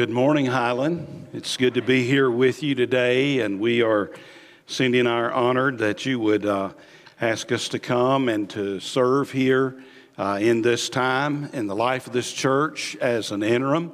good 0.00 0.08
morning, 0.08 0.46
Highland. 0.46 1.26
It's 1.34 1.58
good 1.58 1.74
to 1.74 1.82
be 1.82 2.06
here 2.06 2.30
with 2.30 2.62
you 2.62 2.74
today, 2.74 3.40
and 3.40 3.60
we 3.60 3.82
are 3.82 4.10
Cindy 4.66 4.98
and 4.98 5.06
I 5.06 5.18
are 5.18 5.30
honored 5.30 5.76
that 5.80 6.06
you 6.06 6.18
would 6.18 6.46
uh, 6.46 6.70
ask 7.20 7.52
us 7.52 7.68
to 7.68 7.78
come 7.78 8.30
and 8.30 8.48
to 8.48 8.80
serve 8.80 9.30
here 9.30 9.84
uh, 10.16 10.38
in 10.40 10.62
this 10.62 10.88
time 10.88 11.50
in 11.52 11.66
the 11.66 11.76
life 11.76 12.06
of 12.06 12.14
this 12.14 12.32
church 12.32 12.96
as 12.96 13.30
an 13.30 13.42
interim. 13.42 13.92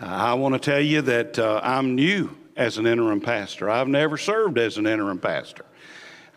Uh, 0.00 0.06
I 0.06 0.34
want 0.34 0.54
to 0.54 0.60
tell 0.60 0.78
you 0.78 1.02
that 1.02 1.36
uh, 1.36 1.60
I'm 1.64 1.96
new 1.96 2.30
as 2.56 2.78
an 2.78 2.86
interim 2.86 3.20
pastor. 3.20 3.68
I've 3.68 3.88
never 3.88 4.16
served 4.16 4.56
as 4.56 4.78
an 4.78 4.86
interim 4.86 5.18
pastor. 5.18 5.64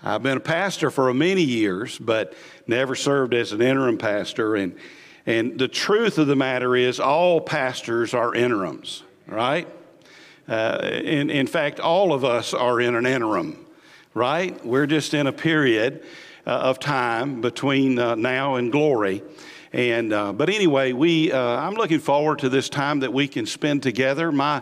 I've 0.01 0.23
been 0.23 0.37
a 0.37 0.39
pastor 0.39 0.89
for 0.89 1.13
many 1.13 1.43
years, 1.43 1.99
but 1.99 2.33
never 2.65 2.95
served 2.95 3.35
as 3.35 3.51
an 3.51 3.61
interim 3.61 3.99
pastor. 3.99 4.55
And 4.55 4.75
and 5.27 5.59
the 5.59 5.67
truth 5.67 6.17
of 6.17 6.27
the 6.27 6.35
matter 6.35 6.75
is, 6.75 6.99
all 6.99 7.41
pastors 7.41 8.13
are 8.13 8.33
interims, 8.33 9.03
right? 9.27 9.67
Uh, 10.47 10.79
in, 11.03 11.29
in 11.29 11.45
fact, 11.45 11.81
all 11.81 12.13
of 12.13 12.23
us 12.23 12.53
are 12.53 12.79
in 12.79 12.95
an 12.95 13.05
interim, 13.05 13.65
right? 14.13 14.65
We're 14.65 14.87
just 14.87 15.13
in 15.13 15.27
a 15.27 15.33
period 15.33 16.03
uh, 16.45 16.51
of 16.51 16.79
time 16.79 17.41
between 17.41 17.99
uh, 17.99 18.15
now 18.15 18.55
and 18.55 18.71
glory. 18.71 19.21
And, 19.73 20.13
uh, 20.13 20.31
but 20.31 20.49
anyway, 20.49 20.93
we, 20.93 21.33
uh, 21.33 21.37
I'm 21.37 21.73
looking 21.73 21.99
forward 21.99 22.39
to 22.39 22.49
this 22.49 22.69
time 22.69 23.01
that 23.01 23.11
we 23.11 23.27
can 23.27 23.45
spend 23.45 23.83
together. 23.83 24.31
My, 24.31 24.61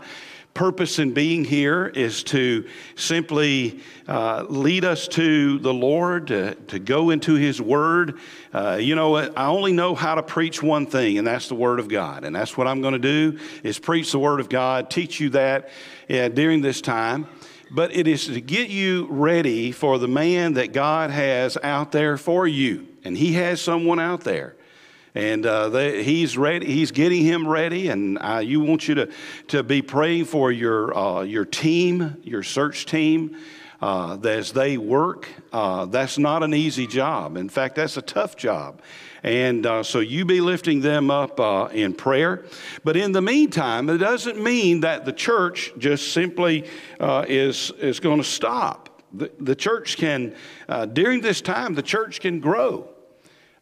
purpose 0.55 1.00
in 1.00 1.14
being 1.14 1.44
here 1.44 1.86
is 1.86 2.23
to 2.23 2.66
simply 2.95 3.82
uh, 4.08 4.45
lead 4.48 4.86
us 4.86 5.08
to 5.09 5.59
the 5.59 5.73
Lord, 5.73 6.28
to, 6.28 6.55
to 6.55 6.80
go 6.80 7.09
into 7.09 7.36
His 7.36 7.62
Word. 7.62 8.18
Uh, 8.54 8.78
you 8.80 8.95
know, 8.95 9.18
I 9.18 9.48
only 9.48 9.73
know 9.73 9.94
how 9.95 10.16
to 10.16 10.23
preach 10.23 10.64
one 10.64 10.86
thing, 10.86 11.17
and 11.17 11.28
that's 11.28 11.50
the 11.50 11.56
Word 11.56 11.80
of 11.80 11.89
God. 11.89 12.23
And 12.23 12.33
that's 12.33 12.58
what 12.58 12.67
I'm 12.67 12.81
going 12.81 12.94
to 12.94 13.00
do 13.00 13.38
is 13.64 13.78
preach 13.78 14.14
the 14.14 14.20
Word 14.20 14.39
of 14.39 14.48
God, 14.48 14.89
teach 14.89 15.20
you 15.20 15.30
that 15.31 15.70
uh, 16.09 16.30
during 16.30 16.61
this 16.61 16.80
time. 16.80 17.28
But 17.70 17.94
it 17.94 18.08
is 18.08 18.28
to 18.28 18.39
get 18.39 18.70
you 18.70 19.08
ready 19.09 19.73
for 19.73 20.00
the 20.00 20.08
man 20.08 20.53
that 20.53 20.72
God 20.72 21.09
has 21.09 21.58
out 21.64 21.92
there 21.92 22.17
for 22.17 22.48
you. 22.48 22.88
And 23.03 23.17
He 23.17 23.33
has 23.33 23.59
someone 23.59 24.00
out 24.00 24.22
there 24.22 24.56
and 25.16 25.45
uh, 25.45 25.69
they, 25.69 26.03
he's 26.03 26.38
ready. 26.38 26.66
He's 26.66 26.91
getting 26.91 27.23
him 27.23 27.47
ready, 27.47 27.88
and 27.88 28.19
uh, 28.19 28.41
you 28.44 28.59
want 28.59 28.88
you 28.88 28.95
to 28.95 29.09
to 29.47 29.63
be 29.63 29.81
praying 29.81 30.25
for 30.25 30.52
your 30.52 30.95
uh, 30.95 31.21
your 31.21 31.45
team, 31.45 32.17
your 32.23 32.44
search 32.44 32.85
team. 32.85 33.38
Uh, 33.81 34.17
as 34.23 34.53
they 34.53 34.77
work, 34.77 35.27
uh, 35.52 35.86
that's 35.86 36.17
not 36.17 36.41
an 36.43 36.53
easy 36.53 36.88
job. 36.88 37.36
In 37.36 37.49
fact, 37.49 37.75
that's 37.75 37.97
a 37.97 38.02
tough 38.02 38.36
job. 38.36 38.81
And 39.21 39.66
uh, 39.66 39.83
so 39.83 39.99
you 39.99 40.23
be 40.23 40.39
lifting 40.39 40.80
them 40.80 41.11
up 41.11 41.39
in 41.73 41.93
prayer. 41.93 42.45
But 42.83 42.95
in 42.95 43.11
the 43.11 43.21
meantime, 43.21 43.89
it 43.89 43.97
doesn't 43.97 44.41
mean 44.41 44.80
that 44.80 45.03
the 45.03 45.11
church 45.11 45.73
just 45.77 46.13
simply 46.13 46.67
is, 46.99 47.71
is 47.77 47.99
going 47.99 48.17
to 48.17 48.23
stop. 48.23 49.02
The, 49.13 49.30
the 49.39 49.55
church 49.55 49.97
can, 49.97 50.36
during 50.93 51.21
this 51.21 51.41
time, 51.41 51.75
the 51.75 51.83
church 51.83 52.21
can 52.21 52.39
grow. 52.39 52.95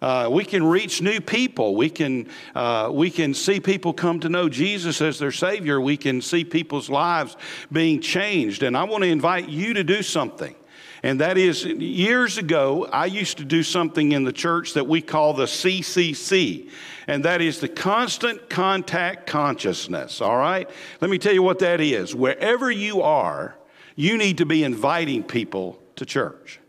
Uh, 0.03 0.27
we 0.29 0.43
can 0.43 0.61
reach 0.61 1.01
new 1.01 1.21
people. 1.21 1.77
We 1.77 1.89
can, 1.89 2.27
uh, 2.53 2.89
we 2.91 3.09
can 3.09 3.33
see 3.33 3.61
people 3.61 3.93
come 3.93 4.19
to 4.19 4.27
know 4.27 4.49
Jesus 4.49 4.99
as 4.99 5.17
their 5.17 5.31
Savior. 5.31 5.79
We 5.79 5.95
can 5.95 6.21
see 6.21 6.43
people's 6.43 6.89
lives 6.89 7.37
being 7.71 8.01
changed. 8.01 8.63
And 8.63 8.75
I 8.75 8.83
want 8.83 9.05
to 9.05 9.09
invite 9.09 9.47
you 9.47 9.73
to 9.75 9.83
do 9.85 10.03
something. 10.03 10.55
And 11.03 11.21
that 11.21 11.37
is, 11.37 11.63
years 11.63 12.37
ago, 12.37 12.85
I 12.91 13.05
used 13.05 13.37
to 13.37 13.45
do 13.45 13.63
something 13.63 14.11
in 14.11 14.25
the 14.25 14.33
church 14.33 14.73
that 14.73 14.85
we 14.89 15.01
call 15.01 15.35
the 15.35 15.45
CCC. 15.45 16.69
And 17.07 17.23
that 17.23 17.39
is 17.39 17.61
the 17.61 17.69
constant 17.69 18.49
contact 18.49 19.25
consciousness, 19.25 20.19
all 20.19 20.35
right? 20.35 20.69
Let 20.99 21.11
me 21.11 21.17
tell 21.17 21.33
you 21.33 21.43
what 21.43 21.59
that 21.59 21.79
is. 21.79 22.13
Wherever 22.13 22.69
you 22.69 23.01
are, 23.03 23.55
you 23.95 24.17
need 24.17 24.39
to 24.39 24.45
be 24.45 24.65
inviting 24.65 25.23
people 25.23 25.79
to 25.95 26.05
church. 26.05 26.59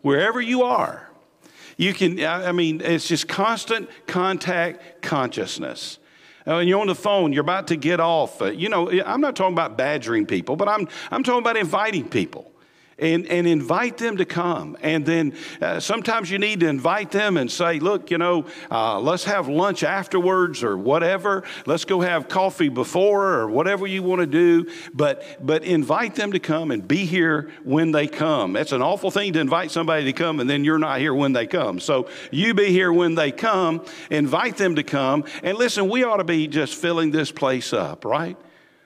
Wherever 0.00 0.40
you 0.40 0.62
are. 0.62 1.10
You 1.76 1.92
can, 1.92 2.24
I 2.24 2.52
mean, 2.52 2.80
it's 2.80 3.08
just 3.08 3.28
constant 3.28 3.88
contact 4.06 5.02
consciousness. 5.02 5.98
Uh, 6.46 6.56
when 6.56 6.68
you're 6.68 6.80
on 6.80 6.86
the 6.86 6.94
phone, 6.94 7.32
you're 7.32 7.40
about 7.40 7.68
to 7.68 7.76
get 7.76 8.00
off. 8.00 8.40
You 8.40 8.68
know, 8.68 8.90
I'm 9.02 9.20
not 9.20 9.34
talking 9.34 9.54
about 9.54 9.78
badgering 9.78 10.26
people, 10.26 10.56
but 10.56 10.68
I'm, 10.68 10.88
I'm 11.10 11.22
talking 11.22 11.40
about 11.40 11.56
inviting 11.56 12.08
people 12.08 12.53
and, 12.98 13.26
and 13.26 13.46
invite 13.46 13.98
them 13.98 14.16
to 14.18 14.24
come. 14.24 14.76
And 14.80 15.04
then 15.04 15.34
uh, 15.60 15.80
sometimes 15.80 16.30
you 16.30 16.38
need 16.38 16.60
to 16.60 16.68
invite 16.68 17.10
them 17.10 17.36
and 17.36 17.50
say, 17.50 17.78
look, 17.80 18.10
you 18.10 18.18
know, 18.18 18.46
uh, 18.70 19.00
let's 19.00 19.24
have 19.24 19.48
lunch 19.48 19.82
afterwards 19.82 20.62
or 20.62 20.76
whatever. 20.76 21.44
Let's 21.66 21.84
go 21.84 22.00
have 22.00 22.28
coffee 22.28 22.68
before 22.68 23.34
or 23.34 23.48
whatever 23.48 23.86
you 23.86 24.02
want 24.02 24.20
to 24.20 24.26
do. 24.26 24.70
But, 24.92 25.44
but 25.44 25.64
invite 25.64 26.14
them 26.14 26.32
to 26.32 26.38
come 26.38 26.70
and 26.70 26.86
be 26.86 27.04
here 27.04 27.50
when 27.64 27.92
they 27.92 28.06
come. 28.06 28.56
It's 28.56 28.72
an 28.72 28.82
awful 28.82 29.10
thing 29.10 29.32
to 29.34 29.40
invite 29.40 29.70
somebody 29.70 30.04
to 30.04 30.12
come 30.12 30.40
and 30.40 30.48
then 30.48 30.64
you're 30.64 30.78
not 30.78 31.00
here 31.00 31.14
when 31.14 31.32
they 31.32 31.46
come. 31.46 31.80
So 31.80 32.08
you 32.30 32.54
be 32.54 32.66
here 32.66 32.92
when 32.92 33.14
they 33.14 33.32
come, 33.32 33.84
invite 34.10 34.56
them 34.56 34.76
to 34.76 34.82
come. 34.82 35.24
And 35.42 35.58
listen, 35.58 35.88
we 35.88 36.04
ought 36.04 36.18
to 36.18 36.24
be 36.24 36.46
just 36.46 36.74
filling 36.74 37.10
this 37.10 37.32
place 37.32 37.72
up, 37.72 38.04
right? 38.04 38.36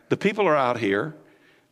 The 0.09 0.17
people 0.17 0.47
are 0.47 0.57
out 0.57 0.79
here, 0.79 1.15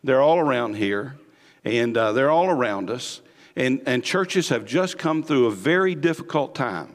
they're 0.05 0.21
all 0.21 0.39
around 0.39 0.75
here 0.75 1.17
and 1.66 1.97
uh, 1.97 2.12
they're 2.12 2.31
all 2.31 2.49
around 2.49 2.91
us. 2.91 3.21
And, 3.56 3.82
and 3.87 4.04
churches 4.04 4.50
have 4.50 4.65
just 4.65 4.99
come 4.99 5.22
through 5.22 5.47
a 5.47 5.50
very 5.50 5.94
difficult 5.94 6.54
time. 6.54 6.94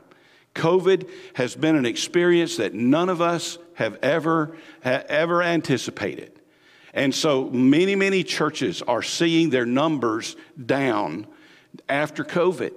COVID 0.55 1.09
has 1.33 1.55
been 1.55 1.75
an 1.75 1.85
experience 1.85 2.57
that 2.57 2.73
none 2.73 3.09
of 3.09 3.21
us 3.21 3.57
have 3.75 3.97
ever, 4.01 4.55
ha, 4.83 5.03
ever 5.07 5.41
anticipated. 5.43 6.39
And 6.93 7.13
so 7.13 7.49
many, 7.49 7.95
many 7.95 8.23
churches 8.23 8.81
are 8.81 9.01
seeing 9.01 9.49
their 9.49 9.65
numbers 9.65 10.35
down 10.63 11.27
after 11.87 12.23
COVID. 12.23 12.73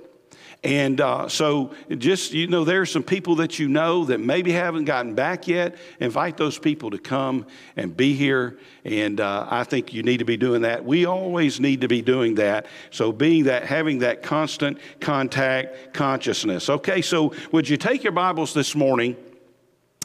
And 0.64 0.98
uh, 0.98 1.28
so, 1.28 1.74
just, 1.90 2.32
you 2.32 2.46
know, 2.46 2.64
there 2.64 2.80
are 2.80 2.86
some 2.86 3.02
people 3.02 3.34
that 3.36 3.58
you 3.58 3.68
know 3.68 4.06
that 4.06 4.18
maybe 4.18 4.50
haven't 4.50 4.86
gotten 4.86 5.14
back 5.14 5.46
yet. 5.46 5.76
Invite 6.00 6.38
those 6.38 6.58
people 6.58 6.90
to 6.92 6.98
come 6.98 7.46
and 7.76 7.94
be 7.94 8.14
here. 8.14 8.58
And 8.82 9.20
uh, 9.20 9.46
I 9.50 9.64
think 9.64 9.92
you 9.92 10.02
need 10.02 10.18
to 10.18 10.24
be 10.24 10.38
doing 10.38 10.62
that. 10.62 10.82
We 10.82 11.04
always 11.04 11.60
need 11.60 11.82
to 11.82 11.88
be 11.88 12.00
doing 12.00 12.36
that. 12.36 12.64
So, 12.90 13.12
being 13.12 13.44
that, 13.44 13.66
having 13.66 13.98
that 13.98 14.22
constant 14.22 14.78
contact 15.00 15.92
consciousness. 15.92 16.70
Okay, 16.70 17.02
so 17.02 17.34
would 17.52 17.68
you 17.68 17.76
take 17.76 18.02
your 18.02 18.12
Bibles 18.12 18.54
this 18.54 18.74
morning 18.74 19.16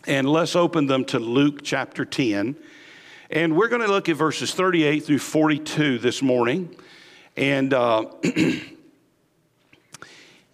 and 0.08 0.30
let's 0.30 0.58
open 0.58 0.88
them 0.88 1.06
to 1.06 1.20
Luke 1.20 1.62
chapter 1.64 2.04
10. 2.04 2.58
And 3.30 3.56
we're 3.56 3.70
going 3.70 3.82
to 3.82 3.88
look 3.88 4.10
at 4.10 4.18
verses 4.18 4.54
38 4.54 5.06
through 5.06 5.20
42 5.20 6.00
this 6.00 6.22
morning. 6.22 6.76
And. 7.38 7.74
Uh, 7.74 8.08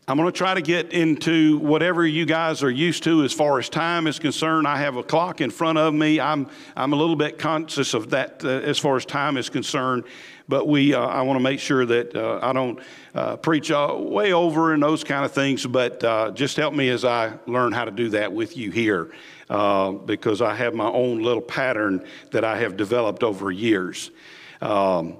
I'm 0.07 0.17
going 0.17 0.31
to 0.31 0.37
try 0.37 0.53
to 0.53 0.61
get 0.61 0.93
into 0.93 1.57
whatever 1.57 2.05
you 2.05 2.27
guys 2.27 2.61
are 2.61 2.69
used 2.69 3.01
to 3.05 3.23
as 3.23 3.33
far 3.33 3.57
as 3.57 3.69
time 3.69 4.05
is 4.05 4.19
concerned. 4.19 4.67
I 4.67 4.77
have 4.77 4.97
a 4.97 5.03
clock 5.03 5.41
in 5.41 5.49
front 5.49 5.79
of 5.79 5.95
me. 5.95 6.19
I'm, 6.19 6.47
I'm 6.75 6.93
a 6.93 6.95
little 6.95 7.15
bit 7.15 7.39
conscious 7.39 7.95
of 7.95 8.11
that 8.11 8.45
uh, 8.45 8.49
as 8.49 8.77
far 8.77 8.97
as 8.97 9.05
time 9.05 9.35
is 9.35 9.49
concerned, 9.49 10.03
but 10.47 10.67
we, 10.67 10.93
uh, 10.93 11.01
I 11.01 11.23
want 11.23 11.39
to 11.39 11.43
make 11.43 11.59
sure 11.59 11.87
that 11.87 12.15
uh, 12.15 12.37
I 12.43 12.53
don't 12.53 12.79
uh, 13.15 13.37
preach 13.37 13.71
uh, 13.71 13.95
way 13.97 14.31
over 14.31 14.73
and 14.73 14.83
those 14.83 15.03
kind 15.03 15.25
of 15.25 15.31
things, 15.31 15.65
but 15.65 16.03
uh, 16.03 16.29
just 16.29 16.55
help 16.55 16.75
me 16.75 16.89
as 16.89 17.03
I 17.03 17.33
learn 17.47 17.71
how 17.71 17.85
to 17.85 17.91
do 17.91 18.09
that 18.09 18.31
with 18.31 18.57
you 18.57 18.69
here 18.69 19.09
because 19.47 20.39
I 20.39 20.53
have 20.53 20.75
my 20.75 20.87
own 20.87 21.23
little 21.23 21.41
pattern 21.41 22.05
that 22.29 22.43
I 22.43 22.57
have 22.57 22.77
developed 22.77 23.23
over 23.23 23.49
years. 23.49 24.11
Um, 24.61 25.17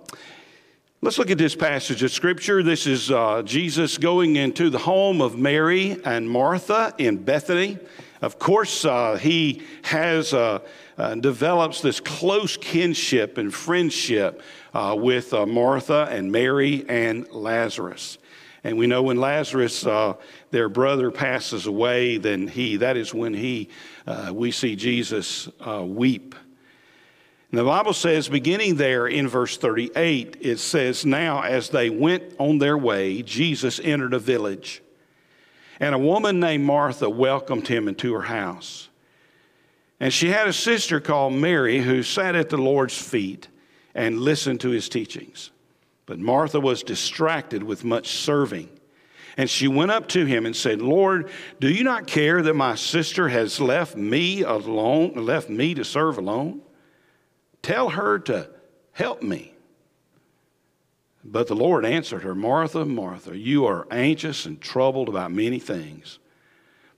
Let's 1.06 1.20
look 1.20 1.30
at 1.30 1.38
this 1.38 1.54
passage 1.54 2.02
of 2.02 2.12
Scripture. 2.12 2.64
This 2.64 2.88
is 2.88 3.12
uh, 3.12 3.44
Jesus 3.44 4.00
going 4.00 4.38
into 4.38 4.72
the 4.72 4.80
home 4.80 5.22
of 5.22 5.38
Mary 5.38 5.98
and 6.04 6.28
Martha 6.28 6.96
in 6.98 7.18
Bethany. 7.18 7.78
Of 8.24 8.40
course, 8.40 8.86
uh, 8.86 9.16
he 9.22 9.62
has 9.84 10.34
uh, 10.34 10.62
uh 10.98 11.14
develops 11.14 11.82
this 11.82 12.00
close 12.00 12.58
kinship 12.58 13.38
and 13.38 13.54
friendship 13.54 14.42
uh, 14.74 14.96
with 14.98 15.32
uh, 15.32 15.46
Martha 15.46 16.08
and 16.10 16.32
Mary 16.32 16.84
and 16.90 17.30
Lazarus. 17.32 18.18
And 18.64 18.76
we 18.76 18.88
know 18.88 19.04
when 19.04 19.18
Lazarus, 19.18 19.82
their 20.50 20.70
brother, 20.70 21.12
passes 21.12 21.68
away, 21.68 22.18
then 22.18 22.48
he, 22.48 22.78
that 22.78 22.98
is 22.98 23.14
when 23.14 23.36
he, 23.36 23.70
we 24.32 24.50
see 24.50 24.76
Jesus 24.76 25.50
weep 25.84 26.34
and 27.56 27.60
the 27.62 27.72
Bible 27.72 27.94
says, 27.94 28.28
beginning 28.28 28.76
there 28.76 29.08
in 29.08 29.30
verse 29.30 29.56
38, 29.56 30.40
it 30.42 30.58
says, 30.58 31.06
Now 31.06 31.42
as 31.42 31.70
they 31.70 31.90
went 31.90 32.34
on 32.38 32.58
their 32.58 32.78
way, 32.78 33.22
Jesus 33.22 33.80
entered 33.82 34.14
a 34.14 34.20
village, 34.20 34.84
and 35.80 35.96
a 35.96 35.98
woman 35.98 36.42
named 36.42 36.66
Martha 36.66 37.10
welcomed 37.10 37.70
him 37.70 37.88
into 37.88 38.14
her 38.14 38.24
house. 38.24 38.90
And 40.02 40.12
she 40.12 40.32
had 40.32 40.50
a 40.50 40.52
sister 40.52 41.00
called 41.00 41.32
Mary 41.32 41.80
who 41.80 42.04
sat 42.04 42.36
at 42.36 42.50
the 42.50 42.58
Lord's 42.58 43.02
feet 43.02 43.48
and 43.94 44.20
listened 44.20 44.60
to 44.60 44.72
his 44.72 44.90
teachings. 44.90 45.52
But 46.06 46.20
Martha 46.20 46.60
was 46.60 46.84
distracted 46.84 47.64
with 47.64 47.86
much 47.86 48.10
serving. 48.10 48.68
And 49.38 49.50
she 49.50 49.70
went 49.70 49.92
up 49.92 50.10
to 50.10 50.26
him 50.26 50.46
and 50.46 50.58
said, 50.58 50.82
Lord, 50.82 51.30
do 51.62 51.70
you 51.70 51.86
not 51.86 52.06
care 52.06 52.42
that 52.42 52.54
my 52.54 52.76
sister 52.76 53.30
has 53.30 53.62
left 53.62 53.96
me 53.96 54.42
alone, 54.42 55.14
left 55.14 55.48
me 55.48 55.74
to 55.76 55.86
serve 55.86 56.18
alone? 56.18 56.62
Tell 57.66 57.90
her 57.90 58.20
to 58.20 58.48
help 58.92 59.24
me. 59.24 59.56
But 61.24 61.48
the 61.48 61.56
Lord 61.56 61.84
answered 61.84 62.22
her, 62.22 62.36
Martha, 62.36 62.86
Martha, 62.86 63.36
you 63.36 63.66
are 63.66 63.88
anxious 63.90 64.46
and 64.46 64.62
troubled 64.62 65.10
about 65.10 65.32
many 65.32 65.58
things. 65.58 66.20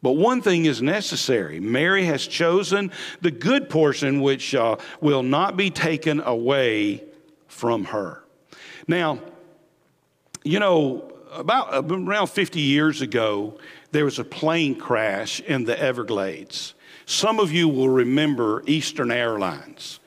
But 0.01 0.17
one 0.17 0.41
thing 0.41 0.65
is 0.65 0.81
necessary. 0.81 1.61
Mary 1.61 2.03
has 2.07 2.27
chosen 2.27 2.91
the 3.21 3.31
good 3.31 3.69
portion 3.69 4.19
which 4.19 4.53
uh, 4.53 4.75
will 4.99 5.23
not 5.23 5.55
be 5.55 5.69
taken 5.69 6.19
away 6.19 7.01
from 7.47 7.85
her. 7.85 8.25
Now, 8.89 9.19
you 10.43 10.59
know, 10.59 11.13
about 11.31 11.89
around 11.89 12.27
50 12.27 12.59
years 12.59 13.01
ago, 13.01 13.57
there 13.93 14.03
was 14.03 14.19
a 14.19 14.25
plane 14.25 14.75
crash 14.75 15.39
in 15.39 15.63
the 15.63 15.81
Everglades. 15.81 16.73
Some 17.05 17.39
of 17.39 17.53
you 17.53 17.69
will 17.69 17.87
remember 17.87 18.63
Eastern 18.67 19.11
Airlines. 19.11 20.01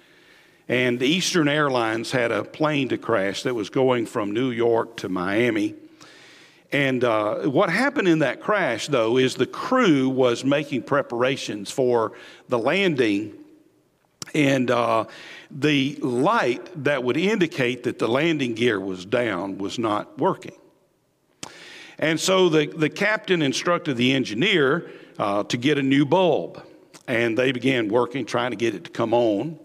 And 0.71 1.03
Eastern 1.03 1.49
Airlines 1.49 2.13
had 2.13 2.31
a 2.31 2.45
plane 2.45 2.91
to 2.91 2.97
crash 2.97 3.43
that 3.43 3.57
was 3.57 3.71
going 3.71 4.07
from 4.07 4.31
New 4.31 4.53
York 4.53 4.99
to 4.99 5.09
Miami. 5.09 5.75
And 6.71 7.03
uh, 7.03 7.49
what 7.49 7.71
happened 7.71 8.07
in 8.07 8.21
that 8.21 8.41
crash, 8.41 8.87
though, 8.87 9.17
is 9.17 9.35
the 9.35 9.47
crew 9.47 10.09
was 10.09 10.45
making 10.45 10.85
preparations 10.85 11.73
for 11.73 12.13
the 12.49 12.57
landing. 12.57 13.35
And 14.33 14.71
uh, 14.71 15.07
the 15.51 15.99
light 16.03 16.85
that 16.85 17.03
would 17.03 17.17
indicate 17.17 17.83
that 17.83 17.99
the 17.99 18.07
landing 18.07 18.55
gear 18.55 18.79
was 18.79 19.05
down 19.05 19.59
was 19.59 19.77
not 19.77 20.21
working. 20.21 20.55
And 21.99 22.21
so 22.21 22.49
the, 22.49 22.69
the 22.69 22.89
captain 22.89 23.43
instructed 23.43 23.97
the 23.97 24.13
engineer 24.13 24.89
uh, 25.19 25.43
to 25.43 25.57
get 25.57 25.79
a 25.79 25.83
new 25.83 26.07
bulb. 26.07 26.63
And 27.09 27.37
they 27.37 27.51
began 27.51 27.89
working, 27.89 28.25
trying 28.25 28.53
to 28.53 28.57
get 28.57 28.77
it 28.77 28.85
to 28.85 28.91
come 28.93 29.13
on. 29.13 29.59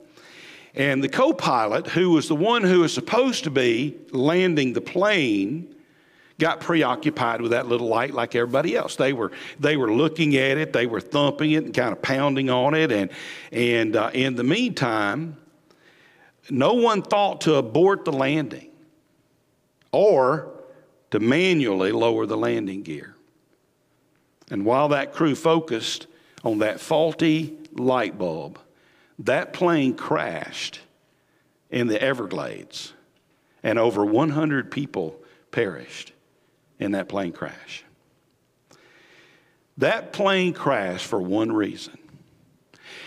And 0.75 1.01
the 1.01 1.09
co 1.09 1.33
pilot, 1.33 1.87
who 1.87 2.11
was 2.11 2.27
the 2.27 2.35
one 2.35 2.63
who 2.63 2.81
was 2.81 2.93
supposed 2.93 3.45
to 3.45 3.51
be 3.51 3.95
landing 4.11 4.73
the 4.73 4.81
plane, 4.81 5.73
got 6.37 6.59
preoccupied 6.59 7.41
with 7.41 7.51
that 7.51 7.67
little 7.67 7.87
light 7.87 8.13
like 8.13 8.35
everybody 8.35 8.75
else. 8.75 8.97
They 8.97 9.13
were, 9.13 9.31
they 9.59 9.77
were 9.77 9.93
looking 9.93 10.35
at 10.35 10.57
it, 10.57 10.73
they 10.73 10.85
were 10.85 10.99
thumping 10.99 11.51
it 11.51 11.63
and 11.63 11.73
kind 11.73 11.93
of 11.93 12.01
pounding 12.01 12.49
on 12.49 12.73
it. 12.73 12.91
And, 12.91 13.09
and 13.51 13.95
uh, 13.95 14.11
in 14.13 14.35
the 14.35 14.43
meantime, 14.43 15.37
no 16.49 16.73
one 16.73 17.01
thought 17.01 17.41
to 17.41 17.55
abort 17.55 18.03
the 18.03 18.11
landing 18.11 18.69
or 19.93 20.51
to 21.11 21.19
manually 21.19 21.93
lower 21.93 22.25
the 22.25 22.37
landing 22.37 22.83
gear. 22.83 23.15
And 24.51 24.65
while 24.65 24.89
that 24.89 25.13
crew 25.13 25.35
focused 25.35 26.07
on 26.43 26.59
that 26.59 26.81
faulty 26.81 27.57
light 27.71 28.17
bulb, 28.17 28.59
that 29.19 29.53
plane 29.53 29.95
crashed 29.95 30.81
in 31.69 31.87
the 31.87 32.01
Everglades, 32.01 32.93
and 33.63 33.79
over 33.79 34.05
100 34.05 34.71
people 34.71 35.19
perished 35.51 36.13
in 36.79 36.91
that 36.91 37.09
plane 37.09 37.31
crash. 37.31 37.83
That 39.77 40.13
plane 40.13 40.53
crashed 40.53 41.05
for 41.05 41.21
one 41.21 41.51
reason. 41.51 41.97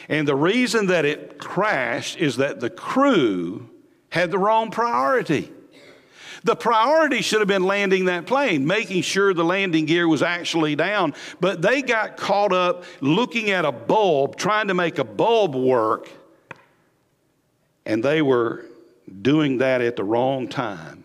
And 0.09 0.27
the 0.27 0.35
reason 0.35 0.87
that 0.87 1.05
it 1.05 1.39
crashed 1.39 2.17
is 2.19 2.37
that 2.37 2.61
the 2.61 2.71
crew 2.71 3.71
had 4.11 4.31
the 4.31 4.39
wrong 4.39 4.71
priority. 4.71 5.53
The 6.45 6.55
priority 6.55 7.23
should 7.23 7.41
have 7.41 7.49
been 7.49 7.65
landing 7.65 8.07
that 8.07 8.27
plane, 8.27 8.67
making 8.67 9.03
sure 9.03 9.35
the 9.35 9.45
landing 9.45 9.87
gear 9.87 10.07
was 10.07 10.23
actually 10.23 10.77
down. 10.77 11.15
But 11.41 11.63
they 11.63 11.83
got 11.83 12.17
caught 12.17 12.53
up 12.53 12.85
looking 13.01 13.51
at 13.51 13.65
a 13.65 13.73
bulb, 13.73 14.37
trying 14.37 14.69
to 14.69 14.75
make 14.75 14.99
a 14.99 15.05
bulb 15.05 15.55
work, 15.55 16.09
and 17.85 18.03
they 18.03 18.23
were 18.23 18.67
doing 19.23 19.59
that 19.59 19.81
at 19.81 19.97
the 19.97 20.05
wrong 20.05 20.49
time. 20.49 21.05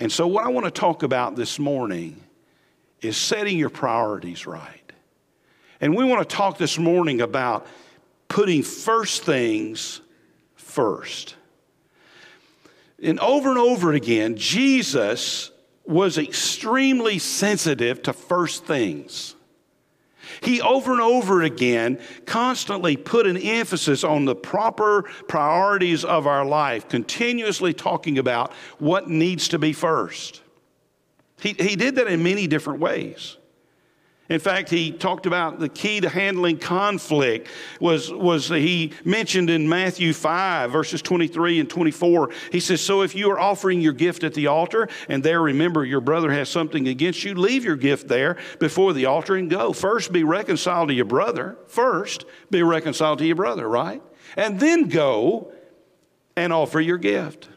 And 0.00 0.10
so, 0.10 0.26
what 0.26 0.44
I 0.44 0.48
want 0.48 0.64
to 0.64 0.70
talk 0.70 1.04
about 1.04 1.36
this 1.36 1.58
morning 1.58 2.20
is 3.00 3.16
setting 3.16 3.58
your 3.58 3.70
priorities 3.70 4.46
right. 4.46 4.92
And 5.80 5.96
we 5.96 6.04
want 6.04 6.28
to 6.28 6.36
talk 6.36 6.58
this 6.58 6.78
morning 6.78 7.20
about 7.20 7.66
putting 8.28 8.62
first 8.62 9.24
things 9.24 10.00
first. 10.54 11.36
And 13.02 13.18
over 13.20 13.50
and 13.50 13.58
over 13.58 13.92
again, 13.92 14.36
Jesus 14.36 15.50
was 15.84 16.18
extremely 16.18 17.18
sensitive 17.18 18.02
to 18.04 18.12
first 18.12 18.64
things. 18.64 19.34
He 20.40 20.60
over 20.60 20.92
and 20.92 21.00
over 21.00 21.42
again 21.42 22.00
constantly 22.24 22.96
put 22.96 23.26
an 23.26 23.36
emphasis 23.36 24.04
on 24.04 24.24
the 24.24 24.34
proper 24.34 25.02
priorities 25.28 26.04
of 26.04 26.26
our 26.26 26.44
life, 26.44 26.88
continuously 26.88 27.74
talking 27.74 28.18
about 28.18 28.52
what 28.78 29.08
needs 29.08 29.48
to 29.48 29.58
be 29.58 29.72
first. 29.72 30.40
He, 31.40 31.54
he 31.54 31.76
did 31.76 31.96
that 31.96 32.06
in 32.06 32.22
many 32.22 32.46
different 32.46 32.80
ways. 32.80 33.36
In 34.28 34.38
fact, 34.38 34.70
he 34.70 34.92
talked 34.92 35.26
about 35.26 35.58
the 35.58 35.68
key 35.68 36.00
to 36.00 36.08
handling 36.08 36.56
conflict 36.56 37.48
was, 37.80 38.10
was 38.10 38.48
he 38.48 38.92
mentioned 39.04 39.50
in 39.50 39.68
Matthew 39.68 40.12
5, 40.12 40.70
verses 40.70 41.02
23 41.02 41.60
and 41.60 41.68
24. 41.68 42.30
He 42.50 42.60
says, 42.60 42.80
So 42.80 43.02
if 43.02 43.14
you 43.14 43.30
are 43.32 43.40
offering 43.40 43.80
your 43.80 43.92
gift 43.92 44.22
at 44.22 44.32
the 44.32 44.46
altar, 44.46 44.88
and 45.08 45.24
there 45.24 45.42
remember 45.42 45.84
your 45.84 46.00
brother 46.00 46.30
has 46.30 46.48
something 46.48 46.86
against 46.86 47.24
you, 47.24 47.34
leave 47.34 47.64
your 47.64 47.76
gift 47.76 48.08
there 48.08 48.38
before 48.60 48.92
the 48.92 49.06
altar 49.06 49.34
and 49.34 49.50
go. 49.50 49.72
First 49.72 50.12
be 50.12 50.24
reconciled 50.24 50.88
to 50.88 50.94
your 50.94 51.04
brother. 51.04 51.58
First 51.66 52.24
be 52.50 52.62
reconciled 52.62 53.18
to 53.18 53.26
your 53.26 53.36
brother, 53.36 53.68
right? 53.68 54.02
And 54.36 54.60
then 54.60 54.88
go 54.88 55.52
and 56.36 56.52
offer 56.52 56.80
your 56.80 56.98
gift. 56.98 57.48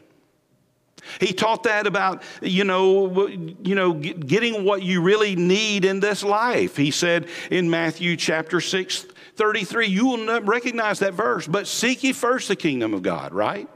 He 1.20 1.32
taught 1.32 1.62
that 1.64 1.86
about, 1.86 2.22
you 2.42 2.64
know, 2.64 3.28
you 3.28 3.74
know, 3.74 3.92
getting 3.92 4.64
what 4.64 4.82
you 4.82 5.00
really 5.02 5.36
need 5.36 5.84
in 5.84 6.00
this 6.00 6.22
life. 6.22 6.76
He 6.76 6.90
said 6.90 7.28
in 7.50 7.70
Matthew 7.70 8.16
chapter 8.16 8.60
6, 8.60 9.06
33, 9.36 9.86
you 9.86 10.06
will 10.06 10.40
recognize 10.42 11.00
that 11.00 11.14
verse, 11.14 11.46
but 11.46 11.66
seek 11.66 12.02
ye 12.02 12.12
first 12.12 12.48
the 12.48 12.56
kingdom 12.56 12.94
of 12.94 13.02
God, 13.02 13.32
right? 13.32 13.68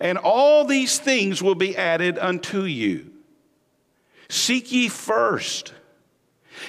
And 0.00 0.18
all 0.18 0.64
these 0.64 0.98
things 0.98 1.42
will 1.42 1.54
be 1.54 1.76
added 1.76 2.18
unto 2.18 2.62
you. 2.62 3.10
Seek 4.28 4.72
ye 4.72 4.88
first. 4.88 5.74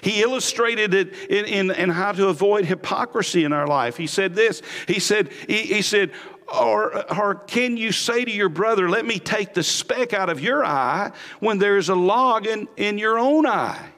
He 0.01 0.21
illustrated 0.21 0.93
it 0.93 1.13
in, 1.29 1.45
in, 1.45 1.71
in, 1.71 1.89
how 1.89 2.11
to 2.13 2.27
avoid 2.27 2.65
hypocrisy 2.65 3.43
in 3.43 3.53
our 3.53 3.67
life. 3.67 3.95
He 3.95 4.07
said 4.07 4.33
this. 4.33 4.61
He 4.87 4.99
said, 4.99 5.31
he, 5.47 5.63
he 5.63 5.81
said, 5.81 6.11
or, 6.47 7.11
or 7.13 7.35
can 7.35 7.77
you 7.77 7.91
say 7.91 8.25
to 8.25 8.31
your 8.31 8.49
brother, 8.49 8.89
Let 8.89 9.05
me 9.05 9.19
take 9.19 9.53
the 9.53 9.63
speck 9.63 10.13
out 10.13 10.29
of 10.29 10.39
your 10.39 10.65
eye 10.65 11.11
when 11.39 11.57
there's 11.57 11.89
a 11.89 11.95
log 11.95 12.47
in, 12.47 12.67
in 12.77 12.97
your 12.97 13.17
own 13.17 13.45
eye? 13.45 13.89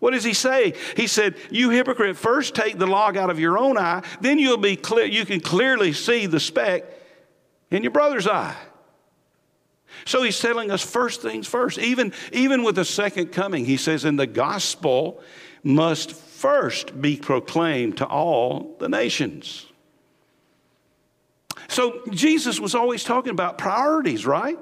What 0.00 0.12
does 0.12 0.24
he 0.24 0.34
say? 0.34 0.74
He 0.96 1.06
said, 1.06 1.36
You 1.50 1.70
hypocrite, 1.70 2.16
first 2.16 2.54
take 2.54 2.78
the 2.78 2.86
log 2.86 3.16
out 3.16 3.30
of 3.30 3.38
your 3.38 3.58
own 3.58 3.78
eye, 3.78 4.02
then 4.20 4.38
you'll 4.38 4.56
be 4.58 4.76
clear, 4.76 5.06
you 5.06 5.24
can 5.24 5.40
clearly 5.40 5.92
see 5.92 6.26
the 6.26 6.40
speck 6.40 6.84
in 7.70 7.82
your 7.82 7.92
brother's 7.92 8.26
eye. 8.26 8.56
So 10.04 10.22
he's 10.22 10.38
telling 10.38 10.70
us 10.70 10.82
first 10.82 11.22
things 11.22 11.46
first. 11.46 11.78
Even, 11.78 12.12
even 12.32 12.62
with 12.62 12.74
the 12.74 12.84
second 12.84 13.28
coming, 13.28 13.64
he 13.64 13.76
says, 13.76 14.04
in 14.04 14.16
the 14.16 14.26
gospel 14.26 15.22
must 15.62 16.12
first 16.12 17.00
be 17.00 17.16
proclaimed 17.16 17.96
to 17.98 18.06
all 18.06 18.76
the 18.78 18.88
nations. 18.88 19.66
So 21.68 22.02
Jesus 22.10 22.60
was 22.60 22.74
always 22.74 23.04
talking 23.04 23.30
about 23.30 23.58
priorities, 23.58 24.26
right? 24.26 24.58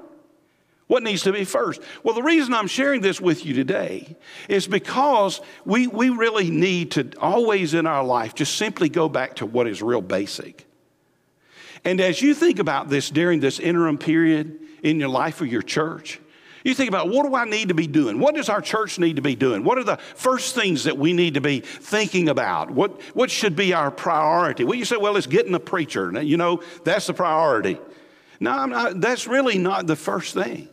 What 0.87 1.03
needs 1.03 1.23
to 1.23 1.31
be 1.31 1.45
first? 1.45 1.81
Well, 2.03 2.13
the 2.13 2.23
reason 2.23 2.53
I'm 2.53 2.67
sharing 2.67 3.01
this 3.01 3.19
with 3.19 3.45
you 3.45 3.53
today 3.53 4.15
is 4.49 4.67
because 4.67 5.41
we, 5.65 5.87
we 5.87 6.09
really 6.09 6.51
need 6.51 6.91
to 6.91 7.11
always 7.19 7.73
in 7.73 7.87
our 7.87 8.03
life 8.03 8.35
just 8.35 8.55
simply 8.57 8.89
go 8.89 9.07
back 9.09 9.35
to 9.37 9.45
what 9.45 9.67
is 9.67 9.81
real 9.81 10.01
basic. 10.01 10.65
And 11.85 11.99
as 11.99 12.21
you 12.21 12.33
think 12.33 12.59
about 12.59 12.89
this 12.89 13.09
during 13.09 13.39
this 13.39 13.59
interim 13.59 13.97
period 13.97 14.59
in 14.83 14.99
your 14.99 15.09
life 15.09 15.41
or 15.41 15.45
your 15.45 15.61
church, 15.61 16.19
you 16.63 16.73
think 16.73 16.87
about 16.87 17.09
what 17.09 17.25
do 17.25 17.35
I 17.35 17.45
need 17.45 17.67
to 17.67 17.73
be 17.73 17.87
doing? 17.87 18.19
What 18.19 18.35
does 18.35 18.47
our 18.47 18.61
church 18.61 18.97
need 18.97 19.17
to 19.17 19.21
be 19.21 19.35
doing? 19.35 19.63
What 19.63 19.77
are 19.77 19.83
the 19.83 19.97
first 19.97 20.55
things 20.55 20.85
that 20.85 20.97
we 20.97 21.11
need 21.11 21.33
to 21.33 21.41
be 21.41 21.59
thinking 21.59 22.29
about? 22.29 22.71
What, 22.71 23.01
what 23.13 23.29
should 23.29 23.55
be 23.55 23.73
our 23.73 23.91
priority? 23.91 24.63
Well, 24.63 24.77
you 24.77 24.85
say, 24.85 24.97
well, 24.97 25.17
it's 25.17 25.27
getting 25.27 25.53
a 25.55 25.59
preacher. 25.59 26.21
You 26.21 26.37
know, 26.37 26.61
that's 26.83 27.07
the 27.07 27.13
priority. 27.13 27.79
No, 28.39 28.65
not, 28.65 29.01
that's 29.01 29.27
really 29.27 29.57
not 29.57 29.87
the 29.87 29.95
first 29.95 30.33
thing. 30.33 30.69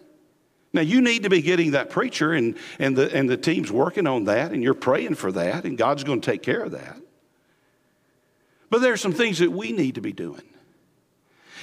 Now, 0.73 0.82
you 0.82 1.00
need 1.00 1.25
to 1.25 1.28
be 1.28 1.42
getting 1.42 1.73
that 1.73 1.90
preacher, 1.90 2.32
and, 2.32 2.56
and, 2.78 2.97
the, 2.97 3.12
and 3.12 3.28
the 3.28 3.37
team's 3.37 3.73
working 3.73 4.06
on 4.06 4.25
that, 4.25 4.52
and 4.52 4.62
you're 4.62 4.75
praying 4.75 5.16
for 5.16 5.32
that, 5.32 5.64
and 5.64 5.76
God's 5.76 6.04
going 6.04 6.20
to 6.20 6.30
take 6.30 6.42
care 6.42 6.62
of 6.62 6.73
that. 6.73 6.97
But 8.70 8.80
there 8.80 8.92
are 8.92 8.97
some 8.97 9.12
things 9.12 9.40
that 9.40 9.50
we 9.50 9.73
need 9.73 9.97
to 9.97 10.00
be 10.00 10.12
doing. 10.12 10.42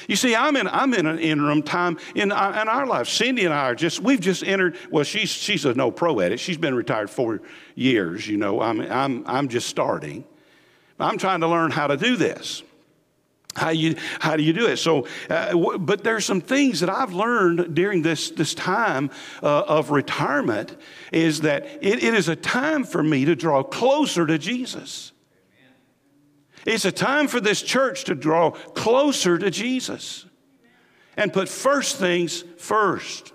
You 0.07 0.15
see, 0.15 0.35
I'm 0.35 0.55
in, 0.55 0.67
I'm 0.67 0.93
in 0.93 1.05
an 1.05 1.19
interim 1.19 1.61
time 1.61 1.97
in 2.15 2.31
uh, 2.31 2.59
in 2.61 2.67
our 2.67 2.87
life. 2.87 3.07
Cindy 3.09 3.45
and 3.45 3.53
I 3.53 3.65
are 3.71 3.75
just, 3.75 3.99
we've 3.99 4.21
just 4.21 4.43
entered, 4.43 4.77
well, 4.89 5.03
she's, 5.03 5.29
she's 5.29 5.65
a 5.65 5.73
no 5.73 5.91
pro 5.91 6.19
at 6.21 6.31
it. 6.31 6.39
She's 6.39 6.57
been 6.57 6.75
retired 6.75 7.09
four 7.09 7.41
years, 7.75 8.27
you 8.27 8.37
know. 8.37 8.61
I'm, 8.61 8.81
I'm, 8.81 9.23
I'm 9.27 9.47
just 9.49 9.67
starting. 9.67 10.23
I'm 10.99 11.17
trying 11.17 11.41
to 11.41 11.47
learn 11.47 11.71
how 11.71 11.87
to 11.87 11.97
do 11.97 12.15
this. 12.15 12.63
how 13.55 13.69
you 13.71 13.95
how 14.19 14.35
do 14.37 14.43
you 14.43 14.53
do 14.53 14.67
it 14.67 14.77
so 14.77 15.07
uh, 15.29 15.49
w- 15.49 15.79
but 15.79 16.03
there's 16.03 16.23
some 16.25 16.41
things 16.41 16.79
that 16.81 16.89
i've 16.89 17.13
learned 17.13 17.73
during 17.73 18.03
this 18.03 18.29
this 18.31 18.53
time 18.53 19.09
uh, 19.41 19.61
of 19.67 19.89
retirement 19.89 20.77
is 21.11 21.41
that 21.41 21.65
it, 21.81 22.03
it 22.03 22.13
is 22.13 22.29
a 22.29 22.35
time 22.35 22.83
for 22.83 23.01
me 23.01 23.25
to 23.25 23.35
draw 23.35 23.63
closer 23.63 24.27
to 24.27 24.37
jesus 24.37 25.11
it's 26.67 26.85
a 26.85 26.91
time 26.91 27.27
for 27.27 27.39
this 27.39 27.61
church 27.61 28.03
to 28.03 28.15
draw 28.15 28.51
closer 28.51 29.37
to 29.37 29.49
jesus 29.49 30.25
and 31.15 31.33
put 31.33 31.49
first 31.49 31.97
things 31.97 32.43
first 32.57 33.33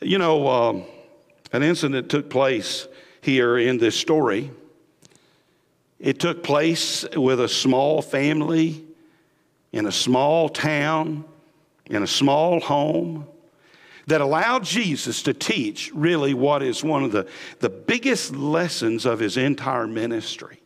you 0.00 0.18
know 0.18 0.48
um, 0.48 0.84
an 1.52 1.62
incident 1.62 2.08
took 2.08 2.28
place 2.28 2.88
here 3.20 3.56
in 3.56 3.78
this 3.78 3.94
story 3.94 4.50
it 6.00 6.18
took 6.18 6.42
place 6.42 7.06
with 7.16 7.40
a 7.40 7.48
small 7.48 8.02
family 8.02 8.84
in 9.74 9.86
a 9.86 9.92
small 9.92 10.48
town, 10.48 11.24
in 11.86 12.04
a 12.04 12.06
small 12.06 12.60
home, 12.60 13.26
that 14.06 14.20
allowed 14.20 14.62
Jesus 14.62 15.22
to 15.24 15.34
teach 15.34 15.90
really 15.92 16.32
what 16.32 16.62
is 16.62 16.84
one 16.84 17.02
of 17.02 17.10
the, 17.10 17.26
the 17.58 17.70
biggest 17.70 18.36
lessons 18.36 19.04
of 19.04 19.18
his 19.18 19.36
entire 19.36 19.88
ministry. 19.88 20.60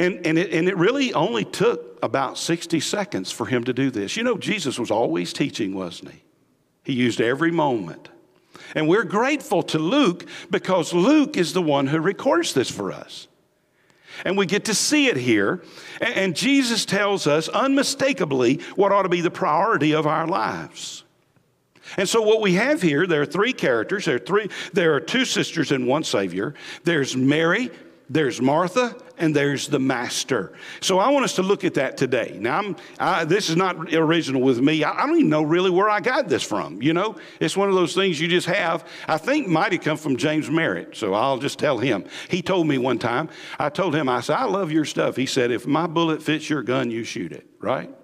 And, 0.00 0.26
and, 0.26 0.38
it, 0.38 0.50
and 0.54 0.66
it 0.66 0.78
really 0.78 1.12
only 1.12 1.44
took 1.44 1.98
about 2.02 2.38
60 2.38 2.80
seconds 2.80 3.30
for 3.30 3.44
him 3.44 3.64
to 3.64 3.74
do 3.74 3.90
this. 3.90 4.16
You 4.16 4.22
know, 4.22 4.38
Jesus 4.38 4.78
was 4.78 4.90
always 4.90 5.34
teaching, 5.34 5.74
wasn't 5.74 6.12
he? 6.12 6.22
He 6.84 6.94
used 6.94 7.20
every 7.20 7.50
moment. 7.50 8.08
And 8.74 8.88
we're 8.88 9.04
grateful 9.04 9.62
to 9.64 9.78
Luke 9.78 10.24
because 10.48 10.94
Luke 10.94 11.36
is 11.36 11.52
the 11.52 11.60
one 11.60 11.86
who 11.86 12.00
records 12.00 12.54
this 12.54 12.70
for 12.70 12.90
us. 12.90 13.28
And 14.24 14.38
we 14.38 14.46
get 14.46 14.64
to 14.64 14.74
see 14.74 15.08
it 15.08 15.18
here. 15.18 15.62
And 16.00 16.34
Jesus 16.34 16.86
tells 16.86 17.26
us 17.26 17.50
unmistakably 17.50 18.60
what 18.76 18.92
ought 18.92 19.02
to 19.02 19.10
be 19.10 19.20
the 19.20 19.30
priority 19.30 19.92
of 19.92 20.06
our 20.06 20.26
lives. 20.26 21.04
And 21.98 22.08
so 22.08 22.22
what 22.22 22.40
we 22.40 22.54
have 22.54 22.80
here, 22.80 23.06
there 23.06 23.20
are 23.20 23.26
three 23.26 23.52
characters. 23.52 24.06
There 24.06 24.16
are 24.16 24.18
three, 24.18 24.48
there 24.72 24.94
are 24.94 25.00
two 25.00 25.26
sisters 25.26 25.72
and 25.72 25.86
one 25.86 26.04
Savior. 26.04 26.54
There's 26.84 27.14
Mary, 27.14 27.70
there's 28.12 28.42
Martha, 28.42 28.96
and 29.18 29.36
there's 29.36 29.68
the 29.68 29.78
Master. 29.78 30.52
So 30.80 30.98
I 30.98 31.10
want 31.10 31.24
us 31.24 31.36
to 31.36 31.42
look 31.42 31.62
at 31.62 31.74
that 31.74 31.96
today. 31.96 32.36
Now, 32.40 32.58
I'm, 32.58 32.76
I, 32.98 33.24
this 33.24 33.48
is 33.48 33.54
not 33.54 33.94
original 33.94 34.42
with 34.42 34.60
me. 34.60 34.82
I, 34.82 35.04
I, 35.04 35.06
don't 35.06 35.16
even 35.16 35.30
know 35.30 35.42
really 35.42 35.70
where 35.70 35.88
I 35.88 36.00
got 36.00 36.28
this 36.28 36.42
from. 36.42 36.82
You 36.82 36.92
know, 36.92 37.16
it's 37.38 37.56
one 37.56 37.68
of 37.68 37.76
those 37.76 37.94
things 37.94 38.20
you 38.20 38.26
just 38.26 38.48
have. 38.48 38.84
I 39.06 39.16
think 39.16 39.46
might 39.46 39.70
have 39.70 39.82
come 39.82 39.96
from 39.96 40.16
James 40.16 40.50
Merritt. 40.50 40.96
So 40.96 41.14
I'll 41.14 41.38
just 41.38 41.60
tell 41.60 41.78
him. 41.78 42.04
He 42.28 42.42
told 42.42 42.66
me 42.66 42.78
one 42.78 42.98
time. 42.98 43.28
I 43.60 43.68
told 43.68 43.94
him, 43.94 44.08
I 44.08 44.22
said, 44.22 44.36
I 44.36 44.44
love 44.44 44.72
your 44.72 44.84
stuff. 44.84 45.14
He 45.14 45.26
said, 45.26 45.52
if 45.52 45.68
my 45.68 45.86
bullet 45.86 46.20
fits 46.20 46.50
your 46.50 46.64
gun, 46.64 46.90
you 46.90 47.04
shoot 47.04 47.30
it. 47.30 47.46
Right? 47.60 47.94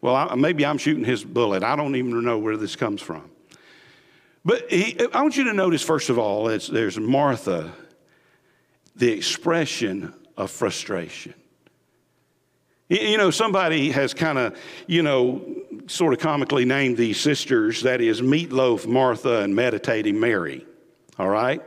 Well, 0.00 0.14
I, 0.14 0.32
maybe 0.36 0.64
I'm 0.64 0.78
shooting 0.78 1.04
his 1.04 1.24
bullet. 1.24 1.64
I 1.64 1.74
don't 1.74 1.96
even 1.96 2.22
know 2.24 2.38
where 2.38 2.56
this 2.56 2.76
comes 2.76 3.02
from. 3.02 3.28
But 4.44 4.70
he, 4.70 4.96
I 5.12 5.22
want 5.22 5.36
you 5.36 5.44
to 5.44 5.52
notice, 5.52 5.82
first 5.82 6.08
of 6.08 6.20
all, 6.20 6.44
there's 6.44 6.98
Martha 7.00 7.72
the 9.00 9.10
expression 9.10 10.14
of 10.36 10.50
frustration. 10.50 11.34
You 12.88 13.16
know, 13.18 13.30
somebody 13.30 13.90
has 13.92 14.12
kind 14.14 14.36
of, 14.36 14.58
you 14.86 15.02
know, 15.02 15.42
sort 15.86 16.12
of 16.12 16.18
comically 16.18 16.64
named 16.64 16.96
these 16.96 17.18
sisters 17.18 17.82
that 17.82 18.00
is, 18.00 18.20
Meatloaf 18.20 18.86
Martha 18.86 19.40
and 19.40 19.54
Meditating 19.54 20.18
Mary. 20.18 20.66
All 21.18 21.28
right? 21.28 21.62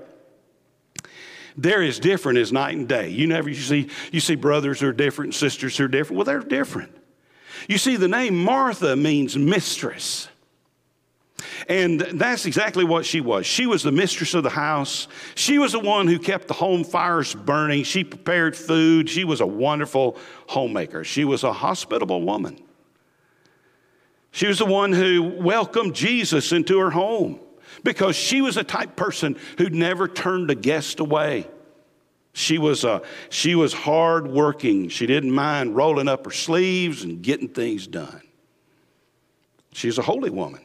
They're 1.57 1.81
as 1.81 1.99
different 1.99 2.39
as 2.39 2.51
night 2.51 2.75
and 2.75 2.87
day. 2.87 3.09
You 3.09 3.27
never 3.27 3.49
you 3.49 3.55
see 3.55 3.89
you 4.11 4.19
see 4.19 4.35
brothers 4.35 4.79
who 4.79 4.87
are 4.87 4.93
different, 4.93 5.33
sisters 5.33 5.77
who 5.77 5.85
are 5.85 5.87
different. 5.87 6.17
Well, 6.17 6.25
they're 6.25 6.39
different. 6.39 6.95
You 7.67 7.77
see, 7.77 7.95
the 7.95 8.07
name 8.07 8.43
Martha 8.43 8.95
means 8.95 9.37
mistress. 9.37 10.27
And 11.67 11.99
that's 11.99 12.45
exactly 12.45 12.83
what 12.83 13.05
she 13.05 13.21
was. 13.21 13.45
She 13.45 13.65
was 13.65 13.83
the 13.83 13.91
mistress 13.91 14.33
of 14.33 14.43
the 14.43 14.49
house. 14.49 15.07
She 15.35 15.59
was 15.59 15.71
the 15.71 15.79
one 15.79 16.07
who 16.07 16.19
kept 16.19 16.47
the 16.47 16.53
home 16.53 16.83
fires 16.83 17.33
burning. 17.33 17.83
She 17.83 18.03
prepared 18.03 18.55
food. 18.55 19.09
She 19.09 19.23
was 19.23 19.41
a 19.41 19.45
wonderful 19.45 20.17
homemaker. 20.47 21.03
She 21.03 21.25
was 21.25 21.43
a 21.43 21.53
hospitable 21.53 22.21
woman. 22.21 22.61
She 24.31 24.47
was 24.47 24.59
the 24.59 24.65
one 24.65 24.93
who 24.93 25.21
welcomed 25.23 25.95
Jesus 25.95 26.51
into 26.51 26.79
her 26.79 26.89
home 26.89 27.39
because 27.83 28.15
she 28.15 28.41
was 28.41 28.57
a 28.57 28.63
type 28.63 28.95
person 28.95 29.37
who 29.57 29.69
never 29.69 30.07
turned 30.07 30.49
a 30.49 30.55
guest 30.55 30.99
away. 30.99 31.47
She 32.33 32.57
was, 32.57 32.83
uh, 32.83 33.01
she 33.29 33.53
was 33.53 33.73
hard 33.73 34.27
working. 34.27 34.89
She 34.89 35.05
didn't 35.05 35.31
mind 35.31 35.75
rolling 35.75 36.07
up 36.07 36.25
her 36.25 36.31
sleeves 36.31 37.03
and 37.03 37.21
getting 37.21 37.47
things 37.47 37.85
done. 37.85 38.21
She's 39.71 39.99
a 39.99 40.01
holy 40.01 40.31
woman. 40.31 40.61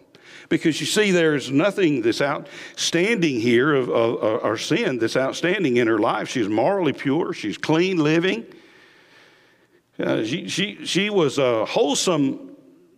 Because 0.49 0.81
you 0.81 0.87
see, 0.87 1.11
there's 1.11 1.51
nothing 1.51 2.03
that's 2.03 2.21
outstanding 2.21 3.41
here 3.41 3.75
of, 3.75 3.89
of, 3.89 4.23
of 4.23 4.45
our 4.45 4.57
sin 4.57 4.99
that's 4.99 5.17
outstanding 5.17 5.77
in 5.77 5.87
her 5.87 5.99
life. 5.99 6.29
She's 6.29 6.49
morally 6.49 6.93
pure, 6.93 7.33
she's 7.33 7.59
clean 7.59 7.99
living. 7.99 8.47
Uh, 9.99 10.25
she, 10.25 10.49
she, 10.49 10.85
she 10.85 11.11
was 11.11 11.39
a 11.39 11.65
wholesome 11.65 12.57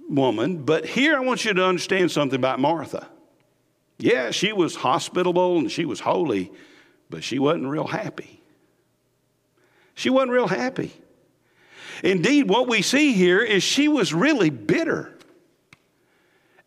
woman, 0.09 0.59
but 0.65 0.85
here 0.85 1.17
I 1.17 1.21
want 1.21 1.45
you 1.45 1.55
to 1.55 1.65
understand 1.65 2.11
something 2.11 2.39
about 2.39 2.61
Martha. 2.61 3.09
Yeah, 3.99 4.31
she 4.31 4.53
was 4.53 4.77
hospitable 4.77 5.59
and 5.59 5.71
she 5.71 5.85
was 5.85 6.01
holy, 6.01 6.53
but 7.09 7.25
she 7.25 7.39
wasn't 7.39 7.67
real 7.67 7.87
happy. 7.87 8.41
She 9.95 10.11
wasn't 10.11 10.33
real 10.33 10.49
happy. 10.49 10.93
Indeed, 12.03 12.49
what 12.49 12.69
we 12.69 12.83
see 12.83 13.13
here 13.13 13.41
is 13.41 13.63
she 13.63 13.89
was 13.89 14.15
really 14.15 14.51
bitter 14.51 15.17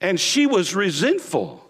and 0.03 0.19
she 0.19 0.45
was 0.45 0.75
resentful. 0.75 1.61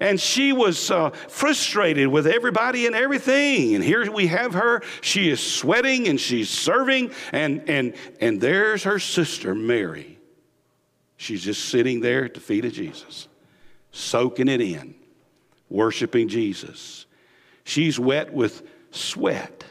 And 0.00 0.20
she 0.20 0.52
was 0.52 0.90
uh, 0.90 1.10
frustrated 1.10 2.08
with 2.08 2.26
everybody 2.26 2.86
and 2.86 2.94
everything. 2.94 3.74
And 3.74 3.84
here 3.84 4.10
we 4.10 4.28
have 4.28 4.54
her. 4.54 4.82
She 5.00 5.28
is 5.28 5.40
sweating 5.40 6.08
and 6.08 6.18
she's 6.18 6.48
serving. 6.48 7.12
And, 7.32 7.68
and, 7.68 7.94
and 8.20 8.40
there's 8.40 8.84
her 8.84 8.98
sister, 8.98 9.54
Mary. 9.54 10.18
She's 11.16 11.42
just 11.42 11.66
sitting 11.66 12.00
there 12.00 12.24
at 12.24 12.34
the 12.34 12.40
feet 12.40 12.64
of 12.64 12.72
Jesus, 12.72 13.28
soaking 13.90 14.48
it 14.48 14.60
in, 14.60 14.94
worshiping 15.68 16.28
Jesus. 16.28 17.04
She's 17.64 17.98
wet 17.98 18.32
with 18.32 18.62
sweat. 18.90 19.64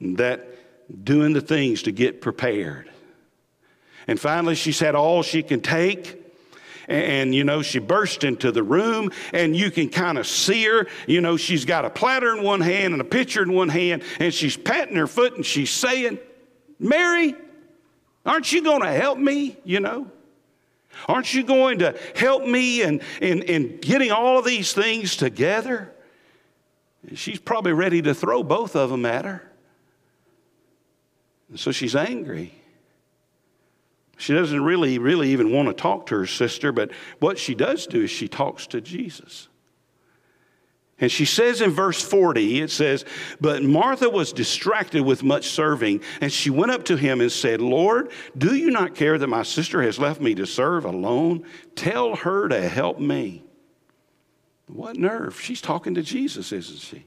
That 0.00 0.48
doing 1.04 1.34
the 1.34 1.40
things 1.40 1.82
to 1.82 1.92
get 1.92 2.20
prepared. 2.20 2.90
And 4.08 4.18
finally, 4.18 4.54
she's 4.54 4.78
had 4.78 4.94
all 4.94 5.22
she 5.22 5.42
can 5.42 5.60
take. 5.60 6.22
And, 6.88 7.34
you 7.34 7.42
know, 7.42 7.62
she 7.62 7.80
burst 7.80 8.22
into 8.22 8.52
the 8.52 8.62
room, 8.62 9.10
and 9.32 9.56
you 9.56 9.72
can 9.72 9.88
kind 9.88 10.18
of 10.18 10.26
see 10.26 10.64
her. 10.64 10.86
You 11.08 11.20
know, 11.20 11.36
she's 11.36 11.64
got 11.64 11.84
a 11.84 11.90
platter 11.90 12.36
in 12.36 12.44
one 12.44 12.60
hand 12.60 12.92
and 12.92 13.00
a 13.00 13.04
pitcher 13.04 13.42
in 13.42 13.52
one 13.52 13.68
hand, 13.68 14.04
and 14.20 14.32
she's 14.32 14.56
patting 14.56 14.94
her 14.96 15.08
foot 15.08 15.34
and 15.34 15.44
she's 15.44 15.70
saying, 15.70 16.20
Mary, 16.78 17.34
aren't 18.24 18.52
you 18.52 18.62
going 18.62 18.82
to 18.82 18.92
help 18.92 19.18
me? 19.18 19.56
You 19.64 19.80
know, 19.80 20.08
aren't 21.08 21.34
you 21.34 21.42
going 21.42 21.80
to 21.80 21.98
help 22.14 22.44
me 22.44 22.82
in, 22.82 23.00
in, 23.20 23.42
in 23.42 23.78
getting 23.78 24.12
all 24.12 24.38
of 24.38 24.44
these 24.44 24.72
things 24.72 25.16
together? 25.16 25.92
she's 27.14 27.38
probably 27.38 27.72
ready 27.72 28.02
to 28.02 28.14
throw 28.14 28.42
both 28.42 28.74
of 28.74 28.90
them 28.90 29.06
at 29.06 29.24
her. 29.24 29.42
And 31.48 31.60
so 31.60 31.70
she's 31.70 31.94
angry. 31.94 32.54
She 34.16 34.32
doesn't 34.32 34.64
really, 34.64 34.98
really 34.98 35.30
even 35.30 35.52
want 35.52 35.68
to 35.68 35.74
talk 35.74 36.06
to 36.06 36.16
her 36.16 36.26
sister, 36.26 36.72
but 36.72 36.90
what 37.18 37.38
she 37.38 37.54
does 37.54 37.86
do 37.86 38.02
is 38.02 38.10
she 38.10 38.28
talks 38.28 38.66
to 38.68 38.80
Jesus. 38.80 39.48
And 40.98 41.12
she 41.12 41.26
says 41.26 41.60
in 41.60 41.72
verse 41.72 42.02
40, 42.02 42.62
it 42.62 42.70
says, 42.70 43.04
But 43.38 43.62
Martha 43.62 44.08
was 44.08 44.32
distracted 44.32 45.02
with 45.02 45.22
much 45.22 45.48
serving, 45.48 46.00
and 46.22 46.32
she 46.32 46.48
went 46.48 46.72
up 46.72 46.84
to 46.84 46.96
him 46.96 47.20
and 47.20 47.30
said, 47.30 47.60
Lord, 47.60 48.10
do 48.38 48.54
you 48.54 48.70
not 48.70 48.94
care 48.94 49.18
that 49.18 49.26
my 49.26 49.42
sister 49.42 49.82
has 49.82 49.98
left 49.98 50.22
me 50.22 50.34
to 50.36 50.46
serve 50.46 50.86
alone? 50.86 51.44
Tell 51.74 52.16
her 52.16 52.48
to 52.48 52.66
help 52.66 52.98
me. 52.98 53.44
What 54.68 54.96
nerve? 54.96 55.38
She's 55.38 55.60
talking 55.60 55.94
to 55.94 56.02
Jesus, 56.02 56.50
isn't 56.50 56.78
she? 56.78 57.04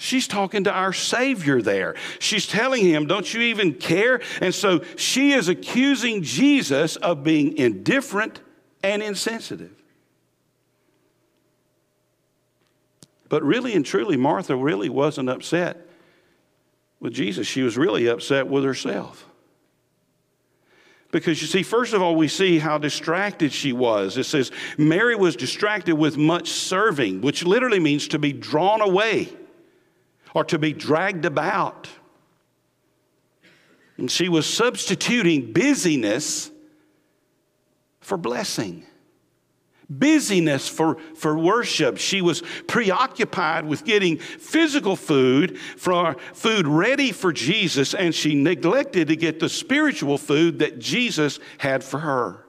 She's 0.00 0.28
talking 0.28 0.62
to 0.64 0.72
our 0.72 0.92
Savior 0.92 1.60
there. 1.60 1.96
She's 2.20 2.46
telling 2.46 2.84
him, 2.84 3.08
Don't 3.08 3.34
you 3.34 3.40
even 3.40 3.74
care? 3.74 4.20
And 4.40 4.54
so 4.54 4.84
she 4.96 5.32
is 5.32 5.48
accusing 5.48 6.22
Jesus 6.22 6.94
of 6.94 7.24
being 7.24 7.58
indifferent 7.58 8.40
and 8.84 9.02
insensitive. 9.02 9.74
But 13.28 13.42
really 13.42 13.74
and 13.74 13.84
truly, 13.84 14.16
Martha 14.16 14.56
really 14.56 14.88
wasn't 14.88 15.28
upset 15.28 15.84
with 17.00 17.12
Jesus. 17.12 17.48
She 17.48 17.62
was 17.62 17.76
really 17.76 18.06
upset 18.06 18.46
with 18.46 18.62
herself. 18.62 19.26
Because 21.10 21.40
you 21.42 21.48
see, 21.48 21.64
first 21.64 21.92
of 21.92 22.02
all, 22.02 22.14
we 22.14 22.28
see 22.28 22.60
how 22.60 22.78
distracted 22.78 23.52
she 23.52 23.72
was. 23.72 24.16
It 24.16 24.24
says, 24.24 24.52
Mary 24.76 25.16
was 25.16 25.34
distracted 25.34 25.96
with 25.96 26.16
much 26.16 26.50
serving, 26.50 27.20
which 27.20 27.44
literally 27.44 27.80
means 27.80 28.08
to 28.08 28.18
be 28.18 28.32
drawn 28.32 28.80
away 28.80 29.28
or 30.34 30.44
to 30.44 30.58
be 30.58 30.72
dragged 30.72 31.24
about. 31.24 31.88
And 33.96 34.10
she 34.10 34.28
was 34.28 34.46
substituting 34.46 35.52
busyness 35.52 36.50
for 38.00 38.16
blessing 38.16 38.86
busyness 39.90 40.68
for, 40.68 40.96
for 41.14 41.38
worship. 41.38 41.98
She 41.98 42.20
was 42.20 42.42
preoccupied 42.66 43.66
with 43.66 43.84
getting 43.84 44.18
physical 44.18 44.96
food, 44.96 45.58
for 45.58 46.16
food 46.34 46.66
ready 46.66 47.12
for 47.12 47.32
Jesus, 47.32 47.94
and 47.94 48.14
she 48.14 48.34
neglected 48.34 49.08
to 49.08 49.16
get 49.16 49.40
the 49.40 49.48
spiritual 49.48 50.18
food 50.18 50.58
that 50.58 50.78
Jesus 50.78 51.38
had 51.58 51.82
for 51.82 52.00
her. 52.00 52.44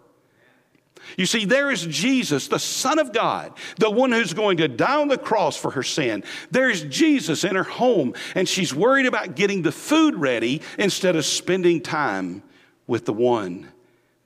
You 1.20 1.26
see, 1.26 1.44
there 1.44 1.70
is 1.70 1.86
Jesus, 1.86 2.48
the 2.48 2.60
Son 2.60 2.98
of 2.98 3.12
God, 3.12 3.52
the 3.76 3.92
one 3.92 4.14
who's 4.14 4.34
going 4.34 4.56
to 4.58 4.70
die 4.70 5.02
on 5.02 5.10
the 5.10 5.18
cross 5.18 5.58
for 5.58 5.72
her 5.72 5.84
sin. 5.84 6.24
There's 6.50 6.82
Jesus 6.86 7.44
in 7.44 7.58
her 7.58 7.64
home, 7.64 8.14
and 8.36 8.48
she's 8.48 8.74
worried 8.74 9.06
about 9.06 9.36
getting 9.36 9.62
the 9.62 9.74
food 9.74 10.16
ready 10.16 10.62
instead 10.78 11.18
of 11.18 11.26
spending 11.26 11.82
time 11.82 12.42
with 12.88 13.04
the 13.04 13.12
one 13.12 13.68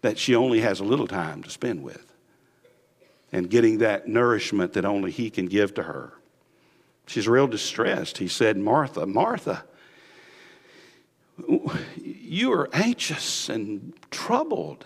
that 0.01 0.19
she 0.19 0.35
only 0.35 0.62
has 0.62 0.81
a 0.81 0.83
little 0.83 1.07
time 1.07 1.41
to 1.41 1.50
spend 1.50 1.81
with 1.81 2.13
and 3.31 3.50
getting 3.50 3.79
that 3.79 4.07
nourishment 4.07 4.73
that 4.73 4.85
only 4.85 5.09
He 5.09 5.31
can 5.31 5.47
give 5.47 5.73
to 5.73 5.81
her. 5.81 6.13
She's 7.07 7.27
real 7.27 7.47
distressed. 7.47 8.19
He 8.19 8.27
said, 8.27 8.55
Martha, 8.55 9.07
Martha, 9.07 9.63
you 11.97 12.53
are 12.53 12.69
anxious 12.71 13.50
and 13.50 13.93
troubled. 14.12 14.85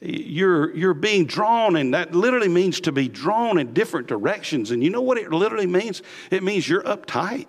You're, 0.00 0.74
you're 0.76 0.94
being 0.94 1.26
drawn, 1.26 1.74
and 1.74 1.92
that 1.94 2.14
literally 2.14 2.48
means 2.48 2.80
to 2.82 2.92
be 2.92 3.08
drawn 3.08 3.58
in 3.58 3.72
different 3.72 4.06
directions. 4.06 4.70
And 4.70 4.82
you 4.82 4.90
know 4.90 5.00
what 5.00 5.18
it 5.18 5.32
literally 5.32 5.66
means? 5.66 6.02
It 6.30 6.42
means 6.42 6.68
you're 6.68 6.84
uptight. 6.84 7.48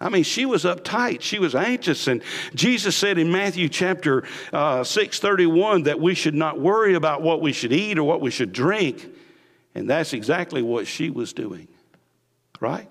I 0.00 0.10
mean, 0.10 0.24
she 0.24 0.44
was 0.44 0.64
uptight. 0.64 1.22
She 1.22 1.38
was 1.38 1.54
anxious. 1.54 2.06
And 2.06 2.22
Jesus 2.54 2.96
said 2.96 3.18
in 3.18 3.32
Matthew 3.32 3.68
chapter 3.68 4.24
uh, 4.52 4.84
6 4.84 5.18
31 5.18 5.84
that 5.84 6.00
we 6.00 6.14
should 6.14 6.34
not 6.34 6.60
worry 6.60 6.94
about 6.94 7.22
what 7.22 7.40
we 7.40 7.52
should 7.52 7.72
eat 7.72 7.98
or 7.98 8.04
what 8.04 8.20
we 8.20 8.30
should 8.30 8.52
drink. 8.52 9.08
And 9.74 9.88
that's 9.88 10.12
exactly 10.12 10.60
what 10.62 10.86
she 10.86 11.08
was 11.08 11.32
doing, 11.32 11.68
right? 12.60 12.88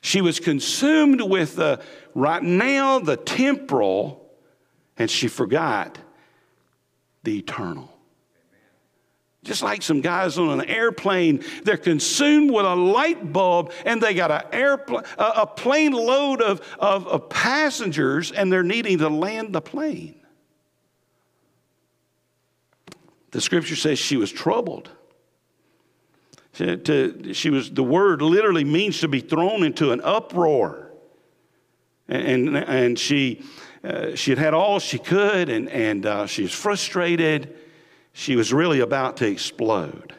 She 0.00 0.20
was 0.20 0.40
consumed 0.40 1.20
with 1.20 1.56
the 1.56 1.82
right 2.14 2.42
now, 2.42 2.98
the 2.98 3.16
temporal, 3.16 4.23
and 4.98 5.10
she 5.10 5.28
forgot 5.28 5.98
the 7.22 7.38
eternal. 7.38 7.90
Just 9.44 9.62
like 9.62 9.82
some 9.82 10.00
guys 10.00 10.38
on 10.38 10.58
an 10.58 10.66
airplane, 10.66 11.44
they're 11.64 11.76
consumed 11.76 12.50
with 12.50 12.64
a 12.64 12.74
light 12.74 13.30
bulb 13.30 13.72
and 13.84 14.00
they 14.00 14.14
got 14.14 14.30
a, 14.30 14.54
airplane, 14.54 15.04
a 15.18 15.46
plane 15.46 15.92
load 15.92 16.40
of, 16.40 16.62
of, 16.78 17.06
of 17.06 17.28
passengers 17.28 18.32
and 18.32 18.50
they're 18.50 18.62
needing 18.62 18.98
to 18.98 19.08
land 19.10 19.54
the 19.54 19.60
plane. 19.60 20.14
The 23.32 23.40
scripture 23.40 23.76
says 23.76 23.98
she 23.98 24.16
was 24.16 24.32
troubled. 24.32 24.90
She, 26.52 26.76
to, 26.76 27.34
she 27.34 27.50
was, 27.50 27.70
the 27.70 27.82
word 27.82 28.22
literally 28.22 28.64
means 28.64 29.00
to 29.00 29.08
be 29.08 29.20
thrown 29.20 29.62
into 29.62 29.90
an 29.92 30.00
uproar. 30.02 30.90
And, 32.08 32.48
and, 32.48 32.56
and 32.56 32.98
she, 32.98 33.42
uh, 33.84 34.14
she 34.14 34.30
had 34.30 34.38
had 34.38 34.54
all 34.54 34.78
she 34.78 34.98
could 34.98 35.48
and, 35.48 35.68
and 35.68 36.06
uh, 36.06 36.26
she 36.26 36.42
was 36.42 36.52
frustrated 36.52 37.54
she 38.14 38.36
was 38.36 38.52
really 38.52 38.80
about 38.80 39.18
to 39.18 39.26
explode. 39.26 40.14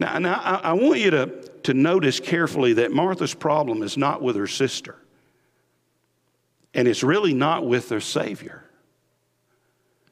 Now, 0.00 0.18
now 0.18 0.40
I, 0.42 0.70
I 0.70 0.72
want 0.72 0.98
you 0.98 1.10
to, 1.12 1.26
to 1.62 1.72
notice 1.72 2.20
carefully 2.20 2.74
that 2.74 2.92
Martha's 2.92 3.32
problem 3.32 3.82
is 3.82 3.96
not 3.96 4.20
with 4.20 4.36
her 4.36 4.48
sister, 4.48 4.96
and 6.74 6.88
it's 6.88 7.04
really 7.04 7.32
not 7.32 7.64
with 7.64 7.88
her 7.90 8.00
Savior. 8.00 8.64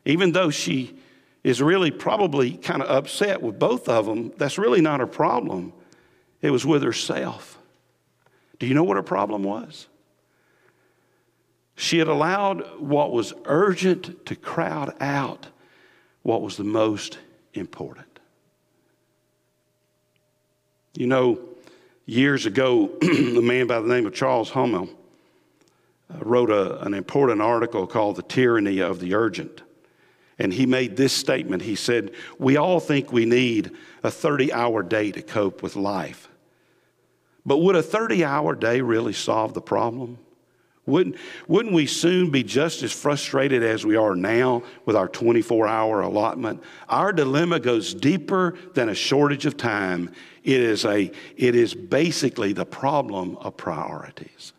Even 0.04 0.30
though 0.32 0.50
she 0.50 0.96
is 1.42 1.60
really 1.60 1.90
probably 1.90 2.52
kind 2.52 2.80
of 2.80 2.88
upset 2.88 3.42
with 3.42 3.58
both 3.58 3.88
of 3.88 4.06
them, 4.06 4.32
that's 4.36 4.56
really 4.56 4.80
not 4.80 5.00
her 5.00 5.06
problem. 5.08 5.72
It 6.40 6.50
was 6.50 6.64
with 6.64 6.84
herself. 6.84 7.58
Do 8.60 8.66
you 8.66 8.74
know 8.74 8.84
what 8.84 8.96
her 8.96 9.02
problem 9.02 9.42
was? 9.42 9.88
She 11.74 11.98
had 11.98 12.08
allowed 12.08 12.80
what 12.80 13.12
was 13.12 13.32
urgent 13.44 14.26
to 14.26 14.36
crowd 14.36 14.94
out 15.00 15.48
what 16.22 16.42
was 16.42 16.56
the 16.56 16.64
most 16.64 17.18
important. 17.54 18.06
You 20.94 21.06
know, 21.06 21.40
years 22.06 22.46
ago, 22.46 22.90
a 23.02 23.40
man 23.40 23.66
by 23.66 23.80
the 23.80 23.88
name 23.88 24.06
of 24.06 24.14
Charles 24.14 24.50
Hummel 24.50 24.88
uh, 26.10 26.18
wrote 26.20 26.50
a, 26.50 26.80
an 26.82 26.94
important 26.94 27.40
article 27.40 27.86
called 27.86 28.16
The 28.16 28.22
Tyranny 28.22 28.80
of 28.80 29.00
the 29.00 29.14
Urgent. 29.14 29.62
And 30.38 30.52
he 30.52 30.66
made 30.66 30.96
this 30.96 31.12
statement. 31.12 31.62
He 31.62 31.76
said, 31.76 32.12
We 32.38 32.56
all 32.56 32.80
think 32.80 33.12
we 33.12 33.24
need 33.24 33.70
a 34.02 34.10
30 34.10 34.52
hour 34.52 34.82
day 34.82 35.12
to 35.12 35.22
cope 35.22 35.62
with 35.62 35.76
life. 35.76 36.28
But 37.44 37.58
would 37.58 37.76
a 37.76 37.82
30 37.82 38.24
hour 38.24 38.54
day 38.54 38.80
really 38.80 39.12
solve 39.12 39.54
the 39.54 39.60
problem? 39.60 40.18
Wouldn't, 40.84 41.16
wouldn't 41.46 41.74
we 41.74 41.86
soon 41.86 42.30
be 42.30 42.42
just 42.42 42.82
as 42.82 42.90
frustrated 42.90 43.62
as 43.62 43.86
we 43.86 43.94
are 43.94 44.16
now 44.16 44.64
with 44.84 44.96
our 44.96 45.06
24 45.06 45.68
hour 45.68 46.00
allotment? 46.00 46.62
Our 46.88 47.12
dilemma 47.12 47.60
goes 47.60 47.94
deeper 47.94 48.58
than 48.74 48.88
a 48.88 48.94
shortage 48.94 49.46
of 49.46 49.56
time. 49.56 50.10
It 50.42 50.60
is, 50.60 50.84
a, 50.84 51.12
it 51.36 51.54
is 51.54 51.72
basically 51.72 52.52
the 52.52 52.66
problem 52.66 53.36
of 53.36 53.56
priorities. 53.56 54.52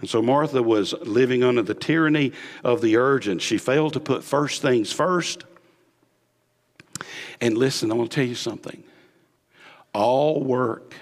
And 0.00 0.08
so 0.08 0.22
Martha 0.22 0.62
was 0.62 0.94
living 1.02 1.44
under 1.44 1.62
the 1.62 1.74
tyranny 1.74 2.32
of 2.62 2.80
the 2.80 2.96
urgent. 2.96 3.42
She 3.42 3.58
failed 3.58 3.92
to 3.92 4.00
put 4.00 4.24
first 4.24 4.62
things 4.62 4.92
first. 4.92 5.44
And 7.38 7.58
listen, 7.58 7.92
I 7.92 7.94
want 7.94 8.10
to 8.10 8.14
tell 8.14 8.26
you 8.26 8.34
something 8.34 8.82
all 9.92 10.42
work 10.42 10.94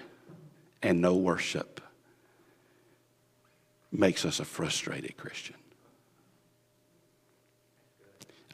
and 0.83 1.01
no 1.01 1.15
worship 1.15 1.72
makes 3.93 4.25
us 4.25 4.41
a 4.41 4.45
frustrated 4.45 5.17
Christian. 5.17 5.57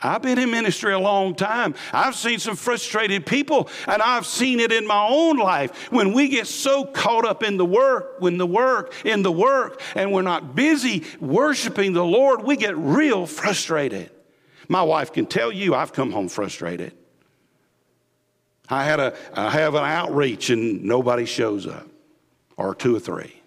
I've 0.01 0.23
been 0.23 0.39
in 0.39 0.51
ministry 0.51 0.93
a 0.93 0.99
long 0.99 1.35
time. 1.35 1.75
I've 1.93 2.15
seen 2.15 2.39
some 2.39 2.55
frustrated 2.55 3.27
people, 3.27 3.69
and 3.87 4.01
I've 4.01 4.27
seen 4.27 4.61
it 4.61 4.71
in 4.71 4.87
my 4.87 5.07
own 5.09 5.39
life. 5.39 5.91
When 5.91 6.13
we 6.13 6.29
get 6.29 6.47
so 6.47 6.85
caught 6.85 7.25
up 7.25 7.43
in 7.43 7.57
the 7.57 7.65
work, 7.65 8.21
when 8.21 8.39
the 8.39 8.47
work, 8.47 8.93
in 9.05 9.23
the 9.23 9.33
work, 9.33 9.81
and 9.97 10.13
we're 10.13 10.23
not 10.23 10.55
busy 10.55 11.05
worshiping 11.21 11.95
the 11.95 12.05
Lord, 12.05 12.45
we 12.45 12.57
get 12.57 12.77
real 12.77 13.27
frustrated. 13.27 14.11
My 14.69 14.83
wife 14.83 15.13
can 15.13 15.27
tell 15.27 15.51
you 15.51 15.75
I've 15.75 15.93
come 15.93 16.13
home 16.13 16.29
frustrated. 16.29 16.93
I 18.69 18.85
had 18.85 19.01
a 19.01 19.17
I 19.33 19.51
have 19.51 19.75
an 19.75 19.85
outreach 19.85 20.51
and 20.51 20.85
nobody 20.85 21.25
shows 21.25 21.67
up, 21.67 21.89
or 22.57 22.75
two 22.75 22.95
or 22.95 23.01
three. 23.01 23.38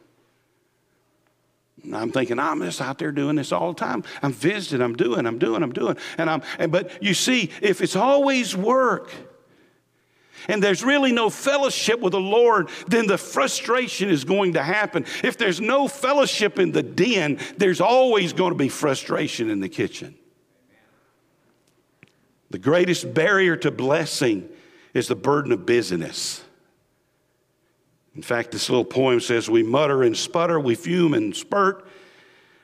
I'm 1.93 2.11
thinking, 2.11 2.37
I'm 2.37 2.61
just 2.61 2.79
out 2.79 2.99
there 2.99 3.11
doing 3.11 3.37
this 3.37 3.51
all 3.51 3.73
the 3.73 3.79
time. 3.79 4.03
I'm 4.21 4.33
visiting, 4.33 4.81
I'm 4.81 4.95
doing, 4.95 5.25
I'm 5.25 5.39
doing, 5.39 5.63
I'm 5.63 5.71
doing. 5.71 5.97
And 6.17 6.29
I'm, 6.29 6.41
but 6.69 7.01
you 7.01 7.13
see, 7.13 7.49
if 7.61 7.81
it's 7.81 7.95
always 7.95 8.55
work 8.55 9.11
and 10.47 10.61
there's 10.61 10.83
really 10.83 11.11
no 11.11 11.29
fellowship 11.29 11.99
with 11.99 12.11
the 12.11 12.19
Lord, 12.19 12.69
then 12.87 13.07
the 13.07 13.17
frustration 13.17 14.09
is 14.09 14.23
going 14.23 14.53
to 14.53 14.63
happen. 14.63 15.05
If 15.23 15.37
there's 15.37 15.59
no 15.59 15.87
fellowship 15.87 16.59
in 16.59 16.71
the 16.71 16.83
den, 16.83 17.39
there's 17.57 17.81
always 17.81 18.33
going 18.33 18.51
to 18.51 18.57
be 18.57 18.69
frustration 18.69 19.49
in 19.49 19.59
the 19.59 19.69
kitchen. 19.69 20.15
The 22.51 22.59
greatest 22.59 23.13
barrier 23.13 23.55
to 23.57 23.71
blessing 23.71 24.49
is 24.93 25.07
the 25.07 25.15
burden 25.15 25.51
of 25.51 25.65
busyness. 25.65 26.43
In 28.15 28.21
fact, 28.21 28.51
this 28.51 28.69
little 28.69 28.85
poem 28.85 29.19
says, 29.19 29.49
We 29.49 29.63
mutter 29.63 30.03
and 30.03 30.15
sputter, 30.15 30.59
we 30.59 30.75
fume 30.75 31.13
and 31.13 31.35
spurt, 31.35 31.87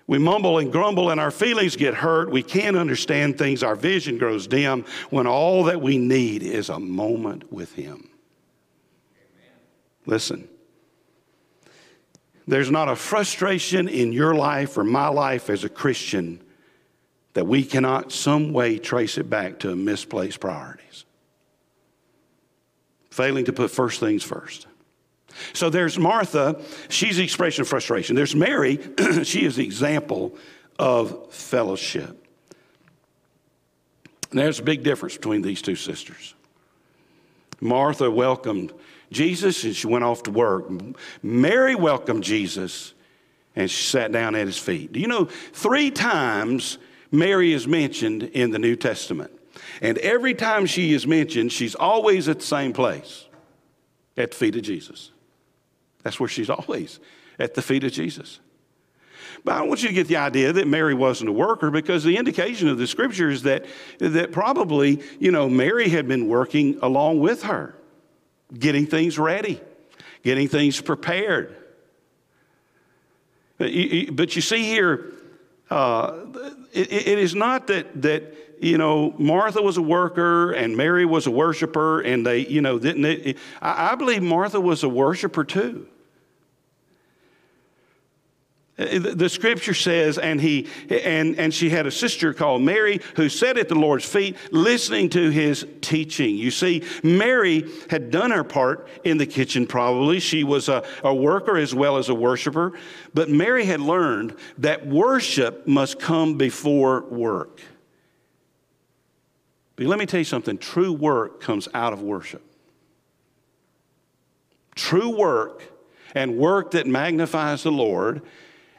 we 0.05 0.17
mumble 0.17 0.57
and 0.57 0.71
grumble, 0.71 1.09
and 1.09 1.19
our 1.19 1.31
feelings 1.31 1.75
get 1.75 1.93
hurt. 1.93 2.31
We 2.31 2.43
can't 2.43 2.77
understand 2.77 3.37
things, 3.37 3.63
our 3.63 3.75
vision 3.75 4.17
grows 4.17 4.47
dim 4.47 4.85
when 5.09 5.27
all 5.27 5.65
that 5.65 5.81
we 5.81 5.97
need 5.97 6.43
is 6.43 6.69
a 6.69 6.79
moment 6.79 7.51
with 7.51 7.73
Him. 7.73 8.09
Amen. 9.17 9.55
Listen, 10.05 10.49
there's 12.47 12.71
not 12.71 12.87
a 12.87 12.95
frustration 12.95 13.89
in 13.89 14.13
your 14.13 14.33
life 14.33 14.77
or 14.77 14.85
my 14.85 15.09
life 15.09 15.49
as 15.49 15.65
a 15.65 15.69
Christian 15.69 16.41
that 17.33 17.45
we 17.45 17.63
cannot 17.63 18.11
some 18.11 18.53
way 18.53 18.79
trace 18.79 19.17
it 19.17 19.29
back 19.29 19.59
to 19.59 19.75
misplaced 19.75 20.39
priorities. 20.39 21.05
Failing 23.11 23.45
to 23.45 23.53
put 23.53 23.69
first 23.69 23.99
things 23.99 24.23
first. 24.23 24.67
So 25.53 25.69
there's 25.69 25.97
Martha, 25.97 26.61
she's 26.89 27.17
the 27.17 27.23
expression 27.23 27.61
of 27.61 27.67
frustration. 27.67 28.15
There's 28.15 28.35
Mary, 28.35 28.79
she 29.23 29.45
is 29.45 29.55
the 29.55 29.63
example 29.63 30.35
of 30.79 31.33
fellowship. 31.33 32.23
And 34.31 34.39
there's 34.39 34.59
a 34.59 34.63
big 34.63 34.83
difference 34.83 35.15
between 35.15 35.41
these 35.41 35.61
two 35.61 35.75
sisters. 35.75 36.35
Martha 37.59 38.11
welcomed 38.11 38.73
Jesus 39.11 39.63
and 39.63 39.75
she 39.75 39.87
went 39.87 40.03
off 40.03 40.23
to 40.23 40.31
work. 40.31 40.69
Mary 41.23 41.75
welcomed 41.75 42.23
Jesus 42.23 42.93
and 43.55 43.71
she 43.71 43.83
sat 43.83 44.11
down 44.11 44.35
at 44.35 44.45
his 44.45 44.57
feet. 44.57 44.93
Do 44.93 44.99
you 44.99 45.07
know, 45.07 45.25
three 45.25 45.89
times 45.89 46.77
Mary 47.11 47.53
is 47.53 47.67
mentioned 47.67 48.23
in 48.23 48.51
the 48.51 48.59
New 48.59 48.75
Testament. 48.75 49.31
And 49.81 49.97
every 49.99 50.33
time 50.33 50.65
she 50.65 50.93
is 50.93 51.07
mentioned, 51.07 51.51
she's 51.51 51.75
always 51.75 52.27
at 52.27 52.39
the 52.39 52.45
same 52.45 52.73
place 52.73 53.25
at 54.15 54.31
the 54.31 54.37
feet 54.37 54.55
of 54.55 54.61
Jesus. 54.61 55.11
That's 56.03 56.19
where 56.19 56.29
she's 56.29 56.49
always 56.49 56.99
at 57.39 57.53
the 57.53 57.61
feet 57.61 57.83
of 57.83 57.91
Jesus. 57.91 58.39
But 59.43 59.55
I 59.55 59.61
want 59.61 59.81
you 59.83 59.89
to 59.89 59.93
get 59.93 60.07
the 60.07 60.17
idea 60.17 60.51
that 60.53 60.67
Mary 60.67 60.93
wasn't 60.93 61.29
a 61.29 61.33
worker 61.33 61.69
because 61.69 62.03
the 62.03 62.17
indication 62.17 62.67
of 62.67 62.77
the 62.77 62.87
scripture 62.87 63.29
is 63.29 63.43
that, 63.43 63.65
that 63.99 64.31
probably, 64.31 65.01
you 65.19 65.31
know, 65.31 65.47
Mary 65.47 65.89
had 65.89 66.07
been 66.07 66.27
working 66.27 66.79
along 66.81 67.19
with 67.19 67.43
her, 67.43 67.75
getting 68.57 68.87
things 68.87 69.19
ready, 69.19 69.61
getting 70.23 70.47
things 70.47 70.81
prepared. 70.81 71.55
But 73.57 73.71
you 73.71 74.41
see 74.41 74.63
here, 74.63 75.13
uh, 75.69 76.25
it, 76.73 76.91
it 76.91 77.19
is 77.19 77.35
not 77.35 77.67
that, 77.67 78.01
that, 78.01 78.33
you 78.59 78.77
know, 78.77 79.13
Martha 79.17 79.61
was 79.61 79.77
a 79.77 79.81
worker 79.81 80.51
and 80.51 80.75
Mary 80.75 81.05
was 81.05 81.27
a 81.27 81.31
worshiper, 81.31 82.01
and 82.01 82.25
they, 82.25 82.39
you 82.39 82.61
know, 82.61 82.79
didn't. 82.79 83.01
They, 83.01 83.35
I, 83.61 83.91
I 83.91 83.95
believe 83.95 84.21
Martha 84.21 84.59
was 84.59 84.83
a 84.83 84.89
worshiper 84.89 85.43
too. 85.43 85.87
Uh, 88.79 88.99
the 88.99 89.27
scripture 89.27 89.73
says, 89.73 90.19
and, 90.19 90.39
he, 90.39 90.67
and, 90.89 91.39
and 91.39 91.51
she 91.51 91.69
had 91.69 91.87
a 91.87 91.91
sister 91.91 92.31
called 92.31 92.61
Mary 92.61 92.99
who 93.15 93.27
sat 93.27 93.57
at 93.57 93.69
the 93.69 93.75
Lord's 93.75 94.05
feet 94.05 94.35
listening 94.51 95.09
to 95.09 95.31
his 95.31 95.65
teaching. 95.81 96.35
You 96.35 96.51
see, 96.51 96.83
Mary 97.01 97.67
had 97.89 98.11
done 98.11 98.29
her 98.29 98.43
part 98.43 98.87
in 99.03 99.17
the 99.17 99.25
kitchen, 99.25 99.65
probably. 99.65 100.19
She 100.19 100.43
was 100.43 100.69
a, 100.69 100.83
a 101.03 101.13
worker 101.13 101.57
as 101.57 101.73
well 101.73 101.97
as 101.97 102.09
a 102.09 102.15
worshiper. 102.15 102.73
But 103.15 103.29
Mary 103.29 103.65
had 103.65 103.81
learned 103.81 104.35
that 104.59 104.85
worship 104.85 105.65
must 105.65 105.99
come 105.99 106.37
before 106.37 107.01
work. 107.05 107.59
But 109.77 109.85
let 109.85 109.99
me 109.99 110.05
tell 110.05 110.19
you 110.19 110.25
something 110.25 110.57
true 110.57 110.91
work 110.91 111.39
comes 111.39 111.69
out 111.73 111.93
of 111.93 112.01
worship. 112.01 112.43
True 114.75 115.15
work 115.15 115.63
and 116.13 116.37
work 116.37 116.71
that 116.71 116.85
magnifies 116.87 117.63
the 117.63 117.71
Lord 117.71 118.21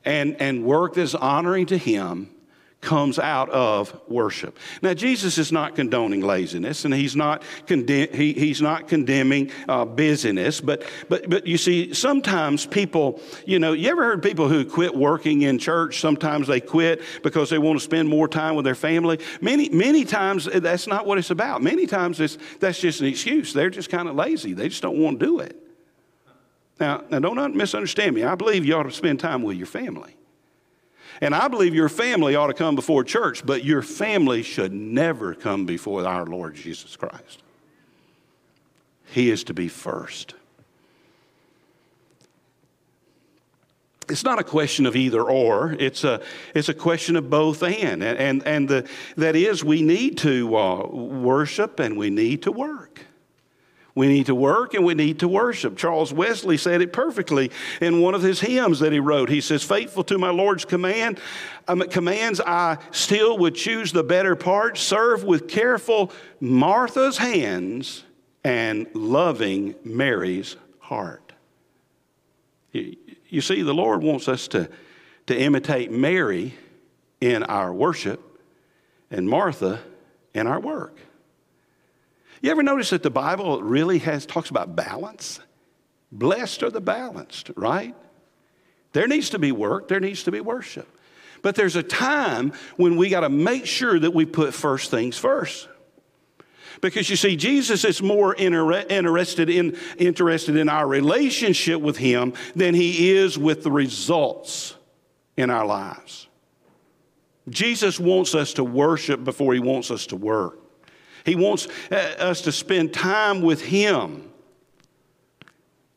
and, 0.05 0.37
and 0.41 0.65
work 0.65 0.95
that's 0.95 1.15
honoring 1.15 1.67
to 1.67 1.79
Him 1.79 2.31
comes 2.81 3.19
out 3.19 3.51
of 3.51 4.01
worship. 4.09 4.57
Now, 4.83 4.95
Jesus 4.95 5.37
is 5.37 5.51
not 5.51 5.75
condoning 5.75 6.21
laziness, 6.21 6.85
and 6.85 6.95
he's 6.95 7.17
not, 7.17 7.43
he, 7.67 8.33
he's 8.33 8.63
not 8.63 8.87
condemning 8.87 9.51
uh, 9.69 9.85
busyness. 9.85 10.61
But, 10.61 10.85
but, 11.09 11.29
but 11.29 11.47
you 11.47 11.59
see, 11.59 11.93
sometimes 11.93 12.67
people, 12.67 13.21
you 13.45 13.59
know, 13.59 13.73
you 13.73 13.89
ever 13.91 14.05
heard 14.05 14.23
people 14.23 14.49
who 14.49 14.65
quit 14.65 14.95
working 14.95 15.43
in 15.43 15.59
church? 15.59 16.01
Sometimes 16.01 16.47
they 16.47 16.61
quit 16.61 17.03
because 17.23 17.51
they 17.51 17.59
want 17.59 17.79
to 17.79 17.85
spend 17.85 18.09
more 18.09 18.29
time 18.29 18.55
with 18.55 18.65
their 18.65 18.77
family. 18.77 19.19
Many, 19.41 19.69
many 19.71 20.05
times 20.05 20.45
that's 20.45 20.87
not 20.87 21.05
what 21.05 21.19
it's 21.19 21.31
about. 21.31 21.63
Many 21.63 21.87
times 21.87 22.21
it's, 22.21 22.39
that's 22.61 22.79
just 22.79 23.01
an 23.01 23.09
excuse. 23.09 23.53
They're 23.53 23.71
just 23.71 23.91
kind 23.91 24.09
of 24.09 24.15
lazy. 24.15 24.53
They 24.53 24.69
just 24.69 24.83
don't 24.83 24.99
want 24.99 25.19
to 25.19 25.27
do 25.27 25.41
it. 25.41 25.57
Now, 26.79 27.03
now, 27.11 27.19
don't 27.19 27.57
misunderstand 27.57 28.15
me. 28.15 28.23
I 28.23 28.37
believe 28.37 28.65
you 28.65 28.77
ought 28.77 28.85
to 28.85 28.93
spend 28.93 29.19
time 29.19 29.43
with 29.43 29.57
your 29.57 29.67
family. 29.67 30.15
And 31.21 31.35
I 31.35 31.49
believe 31.49 31.75
your 31.75 31.89
family 31.89 32.37
ought 32.37 32.47
to 32.47 32.55
come 32.55 32.75
before 32.75 33.03
church, 33.05 33.45
but 33.45 33.65
your 33.65 33.83
family 33.83 34.43
should 34.43 34.73
never 34.73 35.35
come 35.35 35.67
before 35.67 36.07
our 36.07 36.25
Lord 36.25 36.55
Jesus 36.55 36.97
Christ. 36.97 37.43
He 39.07 39.31
is 39.31 39.45
to 39.45 39.55
be 39.55 39.69
first. 39.69 40.35
It's 44.09 44.25
not 44.25 44.39
a 44.39 44.45
question 44.45 44.87
of 44.87 44.97
either 44.97 45.23
or. 45.23 45.77
It's 45.79 46.05
a, 46.05 46.23
it's 46.55 46.69
a 46.69 46.75
question 46.75 47.17
of 47.17 47.29
both 47.29 47.63
and. 47.63 48.03
And, 48.03 48.47
and 48.47 48.69
the, 48.69 48.89
that 49.17 49.37
is, 49.37 49.63
we 49.63 49.83
need 49.83 50.19
to 50.19 50.57
uh, 50.57 50.87
worship 50.87 51.79
and 51.79 51.97
we 51.97 52.09
need 52.09 52.43
to 52.43 52.53
work. 52.53 53.05
We 53.99 54.07
need 54.07 54.27
to 54.27 54.35
work 54.37 54.75
and 54.75 54.85
we 54.85 54.95
need 54.95 55.19
to 55.19 55.29
worship. 55.29 55.77
Charles 55.77 56.13
Wesley 56.13 56.57
said 56.57 56.83
it 56.83 56.93
perfectly 56.93 57.51
in 57.81 58.01
one 58.01 58.15
of 58.15 58.23
his 58.23 58.39
hymns 58.39 58.79
that 58.79 58.93
he 58.93 59.01
wrote. 59.01 59.29
He 59.29 59.41
says, 59.41 59.65
Faithful 59.65 60.05
to 60.05 60.19
my 60.19 60.31
Lord's 60.31 60.65
command, 60.65 61.19
um, 61.67 61.81
commands, 61.81 62.41
I 62.41 62.79
still 62.93 63.37
would 63.39 63.57
choose 63.57 63.91
the 63.91 64.05
better 64.05 64.37
part, 64.37 64.79
serve 64.79 65.25
with 65.25 65.49
careful 65.49 66.13
Martha's 66.39 67.19
hands 67.19 68.05
and 68.45 68.87
loving 68.95 69.75
Mary's 69.83 70.55
heart. 70.79 71.33
You, 72.71 72.95
you 73.29 73.41
see, 73.41 73.63
the 73.63 73.75
Lord 73.75 74.05
wants 74.05 74.29
us 74.29 74.47
to, 74.49 74.71
to 75.27 75.37
imitate 75.37 75.91
Mary 75.91 76.55
in 77.21 77.43
our 77.43 77.75
worship 77.75 78.23
and 79.11 79.29
Martha 79.29 79.81
in 80.35 80.47
our 80.47 80.61
work. 80.61 81.01
You 82.41 82.51
ever 82.51 82.63
notice 82.63 82.91
that 82.91 83.03
the 83.03 83.11
Bible 83.11 83.63
really 83.63 83.99
has 83.99 84.27
talks 84.27 84.51
about 84.51 84.77
balance? 84.77 85.41
Blessed 86.13 86.63
are 86.63 86.71
the 86.71 86.81
balanced, 86.81 87.51
right? 87.57 87.95
There 88.93 89.07
needs 89.07 89.31
to 89.31 89.39
be 89.39 89.53
work, 89.53 89.89
there 89.89 90.01
needs 90.01 90.23
to 90.25 90.33
be 90.33 90.41
worship. 90.41 90.89
But 91.43 91.55
there's 91.55 91.77
a 91.77 91.83
time 91.83 92.53
when 92.77 92.97
we 92.97 93.09
got 93.11 93.21
to 93.21 93.29
make 93.29 93.67
sure 93.67 93.99
that 93.99 94.13
we 94.13 94.25
put 94.25 94.55
first 94.55 94.91
things 94.91 95.17
first. 95.17 95.69
Because 96.81 97.11
you 97.11 97.17
see, 97.17 97.37
Jesus 97.37 97.85
is 97.85 98.01
more 98.03 98.35
inter- 98.35 98.87
interested, 98.89 99.51
in, 99.51 99.77
interested 99.99 100.57
in 100.57 100.69
our 100.69 100.87
relationship 100.87 101.81
with 101.81 101.97
Him 101.97 102.35
than 102.55 102.75
He 102.75 103.11
is 103.17 103.37
with 103.37 103.63
the 103.63 103.71
results 103.71 104.77
in 105.37 105.51
our 105.51 105.67
lives. 105.67 106.29
Jesus 107.49 107.99
wants 107.99 108.35
us 108.35 108.55
to 108.55 108.65
worship 108.65 109.25
before 109.25 109.55
He 109.55 109.61
wants 109.61 109.91
us 109.91 110.07
to 110.07 110.17
work. 110.17 110.58
He 111.29 111.35
wants 111.35 111.69
uh, 111.93 111.95
us 111.95 112.41
to 112.43 112.53
spend 112.53 112.95
time 112.95 113.43
with 113.43 113.61
Him. 113.61 114.31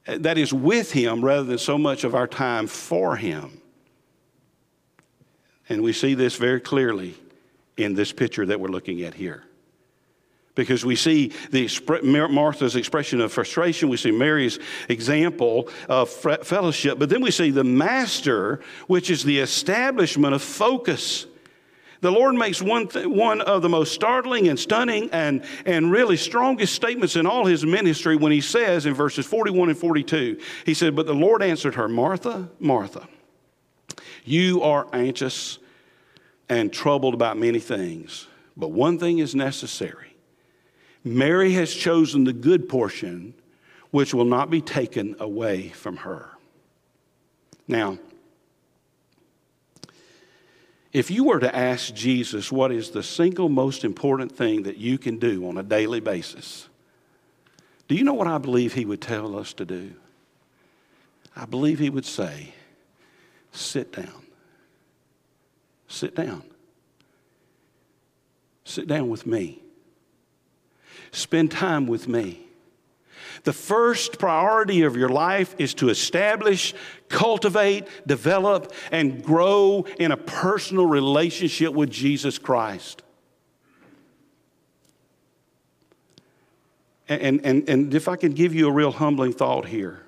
That 0.05 0.37
is, 0.37 0.53
with 0.53 0.91
Him 0.91 1.23
rather 1.23 1.43
than 1.43 1.57
so 1.57 1.77
much 1.77 2.03
of 2.03 2.15
our 2.15 2.27
time 2.27 2.67
for 2.67 3.15
Him. 3.15 3.61
And 5.69 5.81
we 5.83 5.93
see 5.93 6.15
this 6.15 6.35
very 6.35 6.59
clearly 6.59 7.15
in 7.77 7.93
this 7.93 8.11
picture 8.11 8.45
that 8.45 8.59
we're 8.59 8.67
looking 8.67 9.03
at 9.03 9.13
here. 9.13 9.45
Because 10.53 10.83
we 10.83 10.97
see 10.97 11.31
the 11.49 11.69
Martha's 12.29 12.75
expression 12.75 13.21
of 13.21 13.31
frustration, 13.31 13.87
we 13.87 13.95
see 13.95 14.11
Mary's 14.11 14.59
example 14.89 15.69
of 15.87 16.09
fellowship, 16.09 16.99
but 16.99 17.07
then 17.07 17.21
we 17.21 17.31
see 17.31 17.51
the 17.51 17.63
master, 17.63 18.59
which 18.87 19.09
is 19.09 19.23
the 19.23 19.39
establishment 19.39 20.35
of 20.35 20.41
focus. 20.41 21.25
The 22.01 22.11
Lord 22.11 22.33
makes 22.33 22.61
one, 22.61 22.87
th- 22.87 23.05
one 23.05 23.41
of 23.41 23.61
the 23.61 23.69
most 23.69 23.93
startling 23.93 24.47
and 24.47 24.59
stunning 24.59 25.09
and, 25.11 25.43
and 25.65 25.91
really 25.91 26.17
strongest 26.17 26.73
statements 26.73 27.15
in 27.15 27.27
all 27.27 27.45
his 27.45 27.63
ministry 27.63 28.15
when 28.15 28.31
he 28.31 28.41
says 28.41 28.87
in 28.87 28.95
verses 28.95 29.25
41 29.27 29.69
and 29.69 29.77
42, 29.77 30.39
he 30.65 30.73
said, 30.73 30.95
But 30.95 31.05
the 31.05 31.13
Lord 31.13 31.43
answered 31.43 31.75
her, 31.75 31.87
Martha, 31.87 32.49
Martha, 32.59 33.07
you 34.25 34.63
are 34.63 34.87
anxious 34.93 35.59
and 36.49 36.73
troubled 36.73 37.13
about 37.13 37.37
many 37.37 37.59
things, 37.59 38.27
but 38.57 38.69
one 38.69 38.97
thing 38.97 39.19
is 39.19 39.35
necessary. 39.35 40.15
Mary 41.03 41.53
has 41.53 41.73
chosen 41.73 42.23
the 42.23 42.33
good 42.33 42.67
portion, 42.67 43.33
which 43.91 44.13
will 44.13 44.25
not 44.25 44.49
be 44.49 44.61
taken 44.61 45.15
away 45.19 45.69
from 45.69 45.97
her. 45.97 46.31
Now, 47.67 47.99
if 50.93 51.09
you 51.09 51.23
were 51.23 51.39
to 51.39 51.55
ask 51.55 51.93
Jesus 51.93 52.51
what 52.51 52.71
is 52.71 52.91
the 52.91 53.03
single 53.03 53.49
most 53.49 53.83
important 53.83 54.31
thing 54.31 54.63
that 54.63 54.77
you 54.77 54.97
can 54.97 55.17
do 55.17 55.47
on 55.47 55.57
a 55.57 55.63
daily 55.63 55.99
basis, 55.99 56.67
do 57.87 57.95
you 57.95 58.03
know 58.03 58.13
what 58.13 58.27
I 58.27 58.37
believe 58.37 58.73
he 58.73 58.85
would 58.85 59.01
tell 59.01 59.37
us 59.37 59.53
to 59.53 59.65
do? 59.65 59.93
I 61.35 61.45
believe 61.45 61.79
he 61.79 61.89
would 61.89 62.05
say, 62.05 62.53
sit 63.51 63.93
down. 63.93 64.25
Sit 65.87 66.15
down. 66.15 66.43
Sit 68.63 68.87
down 68.87 69.09
with 69.09 69.25
me. 69.25 69.61
Spend 71.11 71.51
time 71.51 71.87
with 71.87 72.07
me. 72.07 72.47
The 73.43 73.53
first 73.53 74.19
priority 74.19 74.83
of 74.83 74.95
your 74.95 75.09
life 75.09 75.55
is 75.57 75.73
to 75.75 75.89
establish, 75.89 76.73
cultivate, 77.11 77.87
develop, 78.07 78.73
and 78.91 79.23
grow 79.23 79.85
in 79.99 80.11
a 80.11 80.17
personal 80.17 80.85
relationship 80.85 81.73
with 81.73 81.91
Jesus 81.91 82.37
Christ. 82.37 83.03
And, 87.07 87.45
and, 87.45 87.67
and 87.67 87.93
if 87.93 88.07
I 88.07 88.15
can 88.15 88.31
give 88.31 88.55
you 88.55 88.67
a 88.69 88.71
real 88.71 88.91
humbling 88.91 89.33
thought 89.33 89.67
here, 89.67 90.03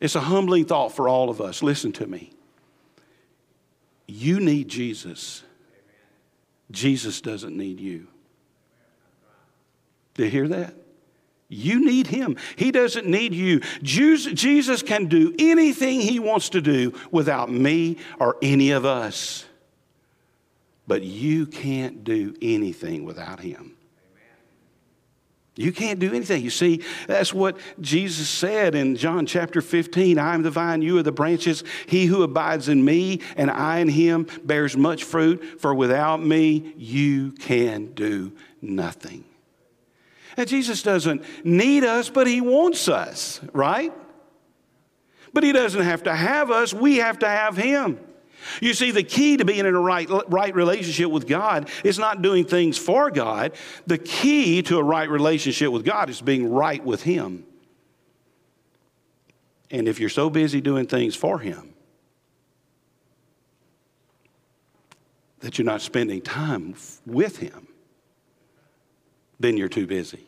it's 0.00 0.14
a 0.14 0.20
humbling 0.20 0.64
thought 0.64 0.92
for 0.92 1.08
all 1.08 1.28
of 1.30 1.40
us. 1.40 1.62
Listen 1.62 1.90
to 1.92 2.06
me. 2.06 2.30
You 4.06 4.38
need 4.38 4.68
Jesus. 4.68 5.42
Jesus 6.70 7.20
doesn't 7.20 7.56
need 7.56 7.80
you. 7.80 8.06
Do 10.14 10.24
you 10.24 10.30
hear 10.30 10.48
that? 10.48 10.74
You 11.48 11.84
need 11.84 12.08
him. 12.08 12.36
He 12.56 12.70
doesn't 12.70 13.06
need 13.06 13.32
you. 13.32 13.60
Jesus 13.82 14.82
can 14.82 15.06
do 15.06 15.34
anything 15.38 16.00
he 16.00 16.18
wants 16.18 16.50
to 16.50 16.60
do 16.60 16.92
without 17.10 17.50
me 17.50 17.96
or 18.20 18.36
any 18.42 18.70
of 18.72 18.84
us. 18.84 19.46
But 20.86 21.02
you 21.02 21.46
can't 21.46 22.04
do 22.04 22.34
anything 22.42 23.04
without 23.04 23.40
him. 23.40 23.74
You 25.56 25.72
can't 25.72 25.98
do 25.98 26.14
anything. 26.14 26.44
You 26.44 26.50
see, 26.50 26.84
that's 27.08 27.34
what 27.34 27.58
Jesus 27.80 28.28
said 28.28 28.76
in 28.76 28.94
John 28.94 29.26
chapter 29.26 29.60
15 29.60 30.16
I 30.16 30.34
am 30.34 30.42
the 30.42 30.52
vine, 30.52 30.82
you 30.82 30.98
are 30.98 31.02
the 31.02 31.10
branches. 31.10 31.64
He 31.86 32.06
who 32.06 32.22
abides 32.22 32.68
in 32.68 32.84
me 32.84 33.22
and 33.36 33.50
I 33.50 33.78
in 33.78 33.88
him 33.88 34.28
bears 34.44 34.76
much 34.76 35.02
fruit, 35.02 35.60
for 35.60 35.74
without 35.74 36.22
me 36.22 36.74
you 36.76 37.32
can 37.32 37.92
do 37.94 38.32
nothing. 38.62 39.24
Jesus 40.46 40.82
doesn't 40.82 41.24
need 41.44 41.82
us, 41.82 42.08
but 42.10 42.28
he 42.28 42.40
wants 42.40 42.88
us, 42.88 43.40
right? 43.52 43.92
But 45.32 45.42
he 45.42 45.52
doesn't 45.52 45.82
have 45.82 46.04
to 46.04 46.14
have 46.14 46.50
us, 46.50 46.72
we 46.72 46.98
have 46.98 47.18
to 47.20 47.28
have 47.28 47.56
him. 47.56 47.98
You 48.60 48.74
see, 48.74 48.90
the 48.90 49.02
key 49.02 49.36
to 49.36 49.44
being 49.44 49.60
in 49.60 49.74
a 49.74 49.80
right, 49.80 50.08
right 50.28 50.54
relationship 50.54 51.10
with 51.10 51.26
God 51.26 51.68
is 51.84 51.98
not 51.98 52.22
doing 52.22 52.44
things 52.44 52.78
for 52.78 53.10
God. 53.10 53.52
The 53.86 53.98
key 53.98 54.62
to 54.62 54.78
a 54.78 54.82
right 54.82 55.08
relationship 55.08 55.70
with 55.70 55.84
God 55.84 56.10
is 56.10 56.20
being 56.20 56.50
right 56.50 56.82
with 56.84 57.02
Him. 57.02 57.44
And 59.70 59.88
if 59.88 60.00
you're 60.00 60.08
so 60.08 60.30
busy 60.30 60.60
doing 60.60 60.86
things 60.86 61.14
for 61.14 61.38
Him 61.38 61.74
that 65.40 65.58
you're 65.58 65.66
not 65.66 65.82
spending 65.82 66.20
time 66.20 66.74
with 67.06 67.38
Him, 67.38 67.67
then 69.40 69.56
you're 69.56 69.68
too 69.68 69.86
busy. 69.86 70.24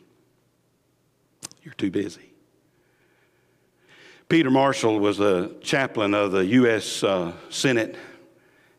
You're 1.63 1.73
too 1.73 1.91
busy. 1.91 2.33
Peter 4.29 4.49
Marshall 4.49 4.99
was 4.99 5.19
a 5.19 5.51
chaplain 5.61 6.13
of 6.13 6.31
the 6.31 6.45
U.S. 6.45 7.03
Uh, 7.03 7.33
Senate 7.49 7.97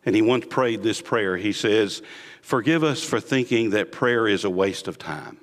and 0.04 0.14
he 0.14 0.22
once 0.22 0.46
prayed 0.48 0.82
this 0.82 1.00
prayer. 1.00 1.36
He 1.36 1.52
says, 1.52 2.02
Forgive 2.40 2.82
us 2.82 3.02
for 3.02 3.20
thinking 3.20 3.70
that 3.70 3.92
prayer 3.92 4.26
is 4.26 4.44
a 4.44 4.50
waste 4.50 4.88
of 4.88 4.98
time, 4.98 5.38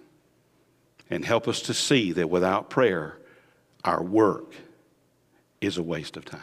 and 1.10 1.23
help 1.23 1.47
us 1.47 1.62
to 1.63 1.73
see 1.73 2.12
that 2.13 2.30
without 2.30 2.69
prayer, 2.69 3.17
our 3.84 4.04
work 4.04 4.54
is 5.62 5.78
a 5.78 5.84
waste 5.84 6.17
of 6.17 6.25
time. 6.25 6.41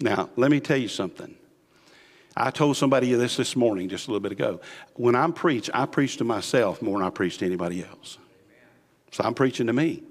Now, 0.00 0.30
let 0.36 0.50
me 0.50 0.60
tell 0.60 0.76
you 0.76 0.88
something. 0.88 1.34
I 2.40 2.52
told 2.52 2.76
somebody 2.76 3.12
this 3.14 3.36
this 3.36 3.56
morning, 3.56 3.88
just 3.88 4.06
a 4.06 4.10
little 4.12 4.20
bit 4.20 4.30
ago. 4.30 4.60
When 4.94 5.16
I'm 5.16 5.32
preach, 5.32 5.68
I 5.74 5.86
preach 5.86 6.18
to 6.18 6.24
myself 6.24 6.80
more 6.80 6.98
than 6.98 7.06
I 7.06 7.10
preach 7.10 7.38
to 7.38 7.46
anybody 7.46 7.84
else. 7.84 8.16
So 9.10 9.24
I'm 9.24 9.34
preaching 9.34 9.66
to 9.66 9.72
me. 9.72 10.04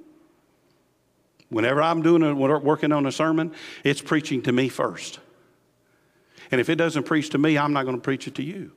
Whenever 1.47 1.81
I'm 1.81 2.01
doing 2.01 2.23
a, 2.23 2.35
working 2.35 2.91
on 2.91 3.05
a 3.05 3.13
sermon, 3.13 3.53
it's 3.85 4.01
preaching 4.01 4.41
to 4.41 4.51
me 4.51 4.67
first. 4.67 5.19
And 6.51 6.59
if 6.59 6.69
it 6.69 6.75
doesn't 6.75 7.03
preach 7.03 7.29
to 7.29 7.37
me, 7.37 7.57
I'm 7.57 7.71
not 7.71 7.83
going 7.83 7.95
to 7.95 8.01
preach 8.01 8.27
it 8.27 8.35
to 8.35 8.43
you. 8.43 8.73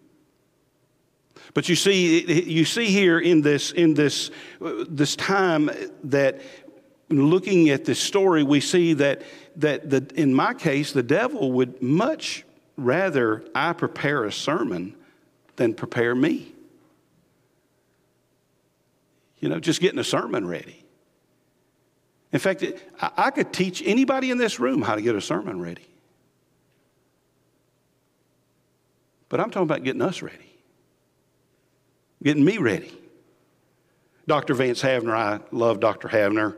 But 1.53 1.69
you 1.69 1.75
see, 1.75 2.43
you 2.43 2.65
see 2.65 2.87
here 2.87 3.19
in 3.19 3.41
this, 3.41 3.73
in 3.73 3.95
this, 3.95 4.31
this 4.61 5.17
time 5.17 5.71
that 6.05 6.41
looking 7.09 7.71
at 7.71 7.85
this 7.85 7.99
story, 7.99 8.45
we 8.45 8.61
see 8.61 8.93
that, 8.95 9.23
that 9.57 9.91
the, 9.91 10.09
in 10.15 10.33
my 10.33 10.55
case, 10.55 10.93
the 10.93 11.03
devil 11.03 11.51
would 11.51 11.83
much 11.83 12.45
rather 12.85 13.45
I 13.55 13.73
prepare 13.73 14.25
a 14.25 14.33
sermon 14.33 14.95
than 15.57 15.75
prepare 15.75 16.15
me. 16.15 16.53
You 19.39 19.49
know, 19.49 19.61
just 19.61 19.81
getting 19.81 19.99
a 19.99 20.05
sermon 20.05 20.47
ready. 20.47 20.85
In 22.33 22.39
fact, 22.39 22.65
I 23.01 23.31
could 23.31 23.53
teach 23.53 23.83
anybody 23.85 24.31
in 24.31 24.39
this 24.39 24.61
room 24.61 24.83
how 24.83 24.95
to 24.95 25.03
get 25.03 25.17
a 25.17 25.21
sermon 25.21 25.61
ready. 25.61 25.87
But 29.29 29.41
I'm 29.41 29.51
talking 29.51 29.63
about 29.63 29.85
getting 29.85 30.03
us 30.03 30.23
ready, 30.23 30.53
getting 32.23 32.45
me 32.45 32.59
ready. 32.59 32.93
Dr. 34.27 34.55
Vance 34.55 34.83
Havner, 34.83 35.13
I 35.13 35.41
love 35.51 35.81
Dr. 35.81 36.09
Havner. 36.09 36.57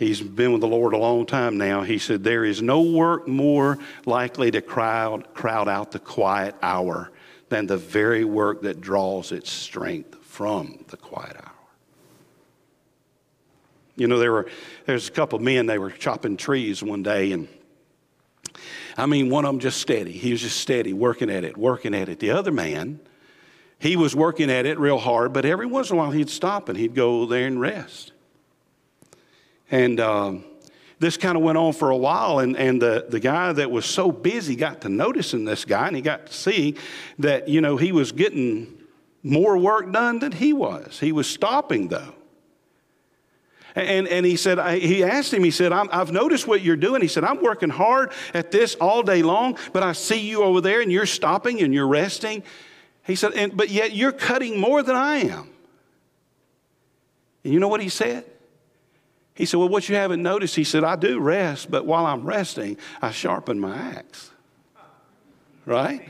He's 0.00 0.22
been 0.22 0.52
with 0.52 0.62
the 0.62 0.66
Lord 0.66 0.94
a 0.94 0.96
long 0.96 1.26
time 1.26 1.58
now. 1.58 1.82
He 1.82 1.98
said, 1.98 2.24
There 2.24 2.42
is 2.42 2.62
no 2.62 2.80
work 2.80 3.28
more 3.28 3.78
likely 4.06 4.50
to 4.50 4.62
crowd, 4.62 5.34
crowd 5.34 5.68
out 5.68 5.90
the 5.90 5.98
quiet 5.98 6.54
hour 6.62 7.12
than 7.50 7.66
the 7.66 7.76
very 7.76 8.24
work 8.24 8.62
that 8.62 8.80
draws 8.80 9.30
its 9.30 9.50
strength 9.50 10.16
from 10.22 10.86
the 10.88 10.96
quiet 10.96 11.36
hour. 11.36 11.52
You 13.94 14.08
know, 14.08 14.18
there 14.18 14.32
were 14.32 14.48
there's 14.86 15.06
a 15.06 15.12
couple 15.12 15.36
of 15.36 15.42
men, 15.42 15.66
they 15.66 15.78
were 15.78 15.90
chopping 15.90 16.38
trees 16.38 16.82
one 16.82 17.02
day, 17.02 17.32
and 17.32 17.46
I 18.96 19.04
mean, 19.04 19.28
one 19.28 19.44
of 19.44 19.50
them 19.50 19.60
just 19.60 19.82
steady. 19.82 20.12
He 20.12 20.32
was 20.32 20.40
just 20.40 20.56
steady, 20.56 20.94
working 20.94 21.28
at 21.28 21.44
it, 21.44 21.58
working 21.58 21.94
at 21.94 22.08
it. 22.08 22.20
The 22.20 22.30
other 22.30 22.52
man, 22.52 23.00
he 23.78 23.96
was 23.96 24.16
working 24.16 24.50
at 24.50 24.64
it 24.64 24.78
real 24.78 24.98
hard, 24.98 25.34
but 25.34 25.44
every 25.44 25.66
once 25.66 25.90
in 25.90 25.96
a 25.96 25.98
while 25.98 26.10
he'd 26.10 26.30
stop 26.30 26.70
and 26.70 26.78
he'd 26.78 26.94
go 26.94 27.26
there 27.26 27.46
and 27.46 27.60
rest. 27.60 28.12
And 29.70 30.00
um, 30.00 30.44
this 30.98 31.16
kind 31.16 31.36
of 31.36 31.42
went 31.42 31.56
on 31.56 31.72
for 31.72 31.90
a 31.90 31.96
while, 31.96 32.40
and, 32.40 32.56
and 32.56 32.80
the, 32.80 33.06
the 33.08 33.20
guy 33.20 33.52
that 33.52 33.70
was 33.70 33.86
so 33.86 34.12
busy 34.12 34.56
got 34.56 34.82
to 34.82 34.88
noticing 34.88 35.44
this 35.44 35.64
guy, 35.64 35.86
and 35.86 35.96
he 35.96 36.02
got 36.02 36.26
to 36.26 36.32
see 36.32 36.76
that, 37.18 37.48
you 37.48 37.60
know, 37.60 37.76
he 37.76 37.92
was 37.92 38.12
getting 38.12 38.78
more 39.22 39.56
work 39.56 39.90
done 39.92 40.18
than 40.18 40.32
he 40.32 40.52
was. 40.52 41.00
He 41.00 41.12
was 41.12 41.28
stopping, 41.28 41.88
though. 41.88 42.14
And, 43.74 44.08
and 44.08 44.26
he 44.26 44.36
said, 44.36 44.82
he 44.82 45.04
asked 45.04 45.32
him, 45.32 45.44
he 45.44 45.50
said, 45.50 45.72
i 45.72 45.86
have 45.96 46.12
noticed 46.12 46.46
what 46.46 46.60
you're 46.60 46.76
doing. 46.76 47.02
He 47.02 47.08
said, 47.08 47.22
I'm 47.22 47.40
working 47.40 47.70
hard 47.70 48.12
at 48.34 48.50
this 48.50 48.74
all 48.74 49.02
day 49.02 49.22
long, 49.22 49.56
but 49.72 49.82
I 49.82 49.92
see 49.92 50.28
you 50.28 50.42
over 50.42 50.60
there 50.60 50.80
and 50.80 50.90
you're 50.90 51.06
stopping 51.06 51.62
and 51.62 51.72
you're 51.72 51.86
resting. 51.86 52.42
He 53.04 53.14
said, 53.14 53.56
but 53.56 53.70
yet 53.70 53.92
you're 53.92 54.12
cutting 54.12 54.58
more 54.58 54.82
than 54.82 54.96
I 54.96 55.18
am. 55.18 55.48
And 57.44 57.52
you 57.52 57.60
know 57.60 57.68
what 57.68 57.80
he 57.80 57.88
said? 57.88 58.24
He 59.34 59.46
said, 59.46 59.58
Well, 59.58 59.68
what 59.68 59.88
you 59.88 59.94
haven't 59.94 60.22
noticed, 60.22 60.56
he 60.56 60.64
said, 60.64 60.84
I 60.84 60.96
do 60.96 61.18
rest, 61.20 61.70
but 61.70 61.86
while 61.86 62.06
I'm 62.06 62.24
resting, 62.24 62.76
I 63.00 63.10
sharpen 63.10 63.58
my 63.58 63.76
axe. 63.76 64.30
Right? 65.66 66.08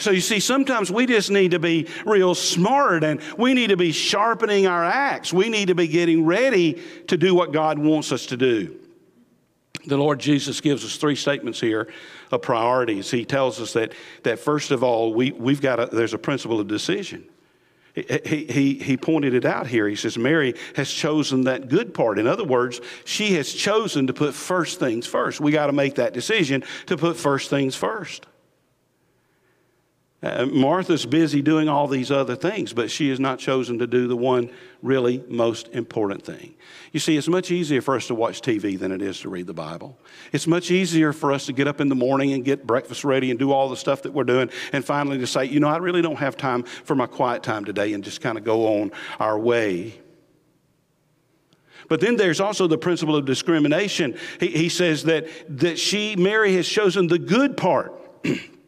So 0.00 0.10
you 0.10 0.22
see, 0.22 0.40
sometimes 0.40 0.90
we 0.90 1.04
just 1.06 1.30
need 1.30 1.50
to 1.50 1.58
be 1.58 1.86
real 2.06 2.34
smart 2.34 3.04
and 3.04 3.20
we 3.36 3.52
need 3.52 3.68
to 3.68 3.76
be 3.76 3.92
sharpening 3.92 4.66
our 4.66 4.82
axe. 4.82 5.30
We 5.30 5.50
need 5.50 5.68
to 5.68 5.74
be 5.74 5.88
getting 5.88 6.24
ready 6.24 6.80
to 7.08 7.18
do 7.18 7.34
what 7.34 7.52
God 7.52 7.78
wants 7.78 8.10
us 8.10 8.26
to 8.26 8.36
do. 8.36 8.78
The 9.86 9.98
Lord 9.98 10.18
Jesus 10.18 10.60
gives 10.60 10.84
us 10.84 10.96
three 10.96 11.16
statements 11.16 11.60
here 11.60 11.88
of 12.30 12.42
priorities. 12.42 13.10
He 13.10 13.24
tells 13.24 13.60
us 13.60 13.74
that, 13.74 13.92
that 14.22 14.38
first 14.38 14.70
of 14.70 14.82
all, 14.82 15.12
we, 15.12 15.32
we've 15.32 15.60
got 15.60 15.80
a, 15.80 15.86
there's 15.86 16.14
a 16.14 16.18
principle 16.18 16.60
of 16.60 16.66
decision. 16.66 17.26
He, 17.94 18.44
he, 18.44 18.74
he 18.74 18.96
pointed 18.96 19.34
it 19.34 19.44
out 19.44 19.66
here. 19.66 19.88
He 19.88 19.96
says, 19.96 20.16
Mary 20.16 20.54
has 20.76 20.90
chosen 20.90 21.42
that 21.44 21.68
good 21.68 21.92
part. 21.92 22.18
In 22.18 22.26
other 22.26 22.44
words, 22.44 22.80
she 23.04 23.34
has 23.34 23.52
chosen 23.52 24.06
to 24.06 24.12
put 24.12 24.34
first 24.34 24.78
things 24.78 25.06
first. 25.06 25.40
We 25.40 25.50
got 25.50 25.66
to 25.66 25.72
make 25.72 25.96
that 25.96 26.12
decision 26.12 26.62
to 26.86 26.96
put 26.96 27.16
first 27.16 27.50
things 27.50 27.74
first. 27.74 28.26
Uh, 30.22 30.44
Martha's 30.44 31.06
busy 31.06 31.40
doing 31.40 31.66
all 31.66 31.88
these 31.88 32.10
other 32.10 32.36
things, 32.36 32.74
but 32.74 32.90
she 32.90 33.08
has 33.08 33.18
not 33.18 33.38
chosen 33.38 33.78
to 33.78 33.86
do 33.86 34.06
the 34.06 34.16
one 34.16 34.50
really 34.82 35.24
most 35.28 35.68
important 35.68 36.22
thing. 36.22 36.54
You 36.92 37.00
see, 37.00 37.16
it's 37.16 37.28
much 37.28 37.50
easier 37.50 37.80
for 37.80 37.96
us 37.96 38.06
to 38.08 38.14
watch 38.14 38.42
TV 38.42 38.78
than 38.78 38.92
it 38.92 39.00
is 39.00 39.20
to 39.20 39.30
read 39.30 39.46
the 39.46 39.54
Bible. 39.54 39.98
It's 40.30 40.46
much 40.46 40.70
easier 40.70 41.14
for 41.14 41.32
us 41.32 41.46
to 41.46 41.54
get 41.54 41.66
up 41.66 41.80
in 41.80 41.88
the 41.88 41.94
morning 41.94 42.34
and 42.34 42.44
get 42.44 42.66
breakfast 42.66 43.02
ready 43.02 43.30
and 43.30 43.38
do 43.38 43.50
all 43.50 43.70
the 43.70 43.78
stuff 43.78 44.02
that 44.02 44.12
we're 44.12 44.24
doing, 44.24 44.50
and 44.74 44.84
finally 44.84 45.16
to 45.18 45.26
say, 45.26 45.46
you 45.46 45.58
know, 45.58 45.68
I 45.68 45.78
really 45.78 46.02
don't 46.02 46.18
have 46.18 46.36
time 46.36 46.64
for 46.64 46.94
my 46.94 47.06
quiet 47.06 47.42
time 47.42 47.64
today, 47.64 47.94
and 47.94 48.04
just 48.04 48.20
kind 48.20 48.36
of 48.36 48.44
go 48.44 48.80
on 48.82 48.92
our 49.18 49.38
way. 49.38 49.98
But 51.88 52.00
then 52.00 52.16
there's 52.16 52.40
also 52.40 52.66
the 52.66 52.78
principle 52.78 53.16
of 53.16 53.24
discrimination. 53.24 54.18
He, 54.38 54.48
he 54.48 54.68
says 54.68 55.04
that, 55.04 55.28
that 55.60 55.78
she, 55.78 56.14
Mary, 56.14 56.54
has 56.56 56.68
chosen 56.68 57.06
the 57.06 57.18
good 57.18 57.56
part. 57.56 57.96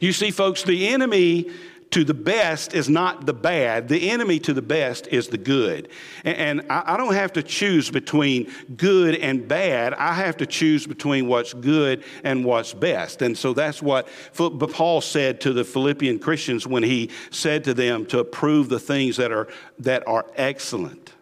You 0.00 0.12
see, 0.12 0.30
folks, 0.30 0.62
the 0.62 0.88
enemy 0.88 1.50
to 1.92 2.04
the 2.04 2.14
best 2.14 2.74
is 2.74 2.88
not 2.88 3.26
the 3.26 3.34
bad. 3.34 3.88
The 3.88 4.10
enemy 4.10 4.38
to 4.40 4.54
the 4.54 4.62
best 4.62 5.06
is 5.08 5.28
the 5.28 5.36
good. 5.36 5.90
And, 6.24 6.62
I, 6.70 6.96
don't 6.96 7.12
have 7.12 7.34
to 7.34 7.42
choose 7.42 7.90
between 7.90 8.50
good 8.76 9.14
and 9.16 9.46
bad. 9.46 9.92
I 9.94 10.14
have 10.14 10.38
to 10.38 10.46
choose 10.46 10.86
between 10.86 11.28
what's 11.28 11.52
good 11.52 12.02
and 12.24 12.46
what's 12.46 12.72
best. 12.72 13.20
And 13.20 13.36
so 13.36 13.52
that's 13.52 13.82
what 13.82 14.08
Paul 14.34 15.02
said 15.02 15.42
to 15.42 15.52
the 15.52 15.64
Philippian 15.64 16.18
Christians 16.18 16.66
when 16.66 16.82
he 16.82 17.10
said 17.30 17.64
to 17.64 17.74
them 17.74 18.06
to 18.06 18.20
approve 18.20 18.70
the 18.70 18.80
things 18.80 19.18
that 19.18 19.30
are, 19.30 19.48
that 19.80 20.02
are 20.06 20.24
excellent. 20.34 21.12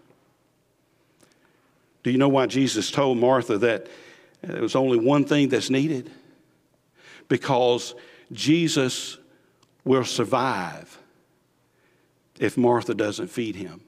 Do 2.03 2.11
you 2.11 2.18
know 2.18 2.29
why 2.29 2.46
Jesus 2.46 2.90
told 2.90 3.18
Martha 3.18 3.59
that 3.59 3.87
uh, 4.42 4.53
there 4.53 4.62
was 4.62 4.77
only 4.77 4.99
one 4.99 5.25
thing 5.25 5.49
that's 5.49 5.68
needed? 5.68 6.11
Because 7.29 7.94
Jesus 8.33 9.19
will 9.85 10.05
survive 10.05 10.99
if 12.38 12.57
Martha 12.57 12.95
doesn't 12.95 13.29
feed 13.29 13.57
him. 13.57 13.83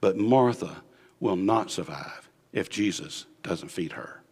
But 0.00 0.16
Martha 0.16 0.82
will 1.18 1.36
not 1.36 1.70
survive 1.70 2.28
if 2.52 2.68
Jesus 2.68 3.26
doesn't 3.42 3.68
feed 3.70 3.92
her. 3.92 4.22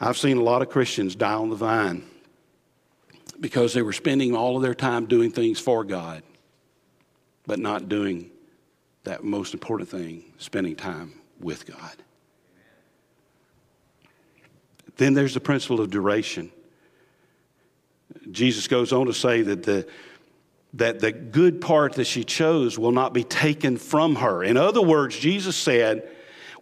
I've 0.00 0.18
seen 0.18 0.36
a 0.36 0.42
lot 0.42 0.62
of 0.62 0.68
Christians 0.68 1.14
die 1.14 1.34
on 1.34 1.50
the 1.50 1.56
vine 1.56 2.04
because 3.38 3.74
they 3.74 3.82
were 3.82 3.92
spending 3.92 4.34
all 4.34 4.56
of 4.56 4.62
their 4.62 4.74
time 4.74 5.06
doing 5.06 5.30
things 5.30 5.60
for 5.60 5.84
God, 5.84 6.22
but 7.46 7.58
not 7.58 7.88
doing 7.88 8.30
that 9.04 9.24
most 9.24 9.54
important 9.54 9.88
thing, 9.88 10.24
spending 10.38 10.76
time 10.76 11.12
with 11.40 11.66
God. 11.66 12.02
Then 14.96 15.14
there's 15.14 15.34
the 15.34 15.40
principle 15.40 15.80
of 15.80 15.90
duration. 15.90 16.50
Jesus 18.30 18.68
goes 18.68 18.92
on 18.92 19.06
to 19.06 19.14
say 19.14 19.42
that 19.42 19.62
the, 19.62 19.86
that 20.74 21.00
the 21.00 21.12
good 21.12 21.60
part 21.60 21.94
that 21.94 22.04
she 22.04 22.24
chose 22.24 22.78
will 22.78 22.92
not 22.92 23.12
be 23.12 23.24
taken 23.24 23.76
from 23.76 24.16
her. 24.16 24.42
In 24.44 24.56
other 24.56 24.82
words, 24.82 25.18
Jesus 25.18 25.56
said, 25.56 26.08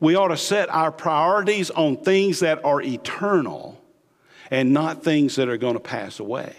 we 0.00 0.14
ought 0.14 0.28
to 0.28 0.36
set 0.36 0.70
our 0.70 0.90
priorities 0.90 1.70
on 1.70 1.98
things 1.98 2.40
that 2.40 2.64
are 2.64 2.80
eternal 2.80 3.80
and 4.50 4.72
not 4.72 5.04
things 5.04 5.36
that 5.36 5.48
are 5.48 5.58
going 5.58 5.74
to 5.74 5.80
pass 5.80 6.18
away. 6.18 6.54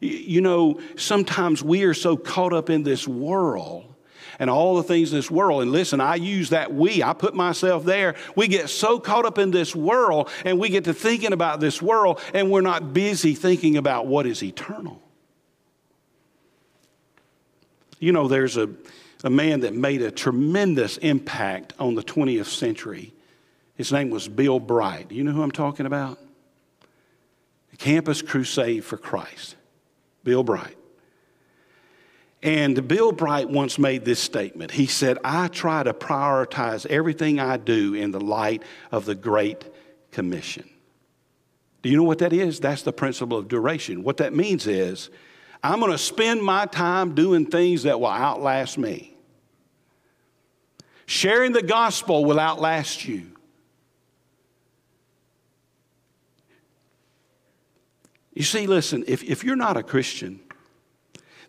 You 0.00 0.40
know, 0.40 0.80
sometimes 0.96 1.62
we 1.62 1.84
are 1.84 1.94
so 1.94 2.16
caught 2.16 2.52
up 2.52 2.70
in 2.70 2.82
this 2.82 3.06
world 3.06 3.91
and 4.42 4.50
all 4.50 4.74
the 4.74 4.82
things 4.82 5.12
in 5.12 5.18
this 5.18 5.30
world. 5.30 5.62
And 5.62 5.70
listen, 5.70 6.00
I 6.00 6.16
use 6.16 6.50
that 6.50 6.74
we, 6.74 7.00
I 7.00 7.12
put 7.12 7.32
myself 7.32 7.84
there. 7.84 8.16
We 8.34 8.48
get 8.48 8.70
so 8.70 8.98
caught 8.98 9.24
up 9.24 9.38
in 9.38 9.52
this 9.52 9.72
world 9.72 10.30
and 10.44 10.58
we 10.58 10.68
get 10.68 10.82
to 10.86 10.92
thinking 10.92 11.32
about 11.32 11.60
this 11.60 11.80
world 11.80 12.20
and 12.34 12.50
we're 12.50 12.60
not 12.60 12.92
busy 12.92 13.36
thinking 13.36 13.76
about 13.76 14.08
what 14.08 14.26
is 14.26 14.42
eternal. 14.42 15.00
You 18.00 18.10
know, 18.10 18.26
there's 18.26 18.56
a, 18.56 18.68
a 19.22 19.30
man 19.30 19.60
that 19.60 19.74
made 19.74 20.02
a 20.02 20.10
tremendous 20.10 20.96
impact 20.96 21.74
on 21.78 21.94
the 21.94 22.02
20th 22.02 22.46
century. 22.46 23.14
His 23.76 23.92
name 23.92 24.10
was 24.10 24.26
Bill 24.26 24.58
Bright. 24.58 25.10
Do 25.10 25.14
you 25.14 25.22
know 25.22 25.30
who 25.30 25.42
I'm 25.44 25.52
talking 25.52 25.86
about? 25.86 26.18
Campus 27.78 28.22
Crusade 28.22 28.84
for 28.84 28.96
Christ. 28.96 29.54
Bill 30.24 30.42
Bright. 30.42 30.76
And 32.42 32.88
Bill 32.88 33.12
Bright 33.12 33.48
once 33.48 33.78
made 33.78 34.04
this 34.04 34.18
statement. 34.18 34.72
He 34.72 34.86
said, 34.86 35.18
I 35.22 35.46
try 35.46 35.84
to 35.84 35.94
prioritize 35.94 36.84
everything 36.86 37.38
I 37.38 37.56
do 37.56 37.94
in 37.94 38.10
the 38.10 38.20
light 38.20 38.64
of 38.90 39.04
the 39.04 39.14
Great 39.14 39.64
Commission. 40.10 40.68
Do 41.82 41.88
you 41.88 41.96
know 41.96 42.02
what 42.02 42.18
that 42.18 42.32
is? 42.32 42.58
That's 42.58 42.82
the 42.82 42.92
principle 42.92 43.38
of 43.38 43.46
duration. 43.48 44.02
What 44.02 44.16
that 44.16 44.34
means 44.34 44.66
is, 44.66 45.10
I'm 45.62 45.78
going 45.78 45.92
to 45.92 45.98
spend 45.98 46.42
my 46.42 46.66
time 46.66 47.14
doing 47.14 47.46
things 47.46 47.84
that 47.84 48.00
will 48.00 48.08
outlast 48.08 48.76
me. 48.76 49.16
Sharing 51.06 51.52
the 51.52 51.62
gospel 51.62 52.24
will 52.24 52.40
outlast 52.40 53.04
you. 53.04 53.26
You 58.34 58.42
see, 58.42 58.66
listen, 58.66 59.04
if, 59.06 59.22
if 59.22 59.44
you're 59.44 59.56
not 59.56 59.76
a 59.76 59.82
Christian, 59.82 60.40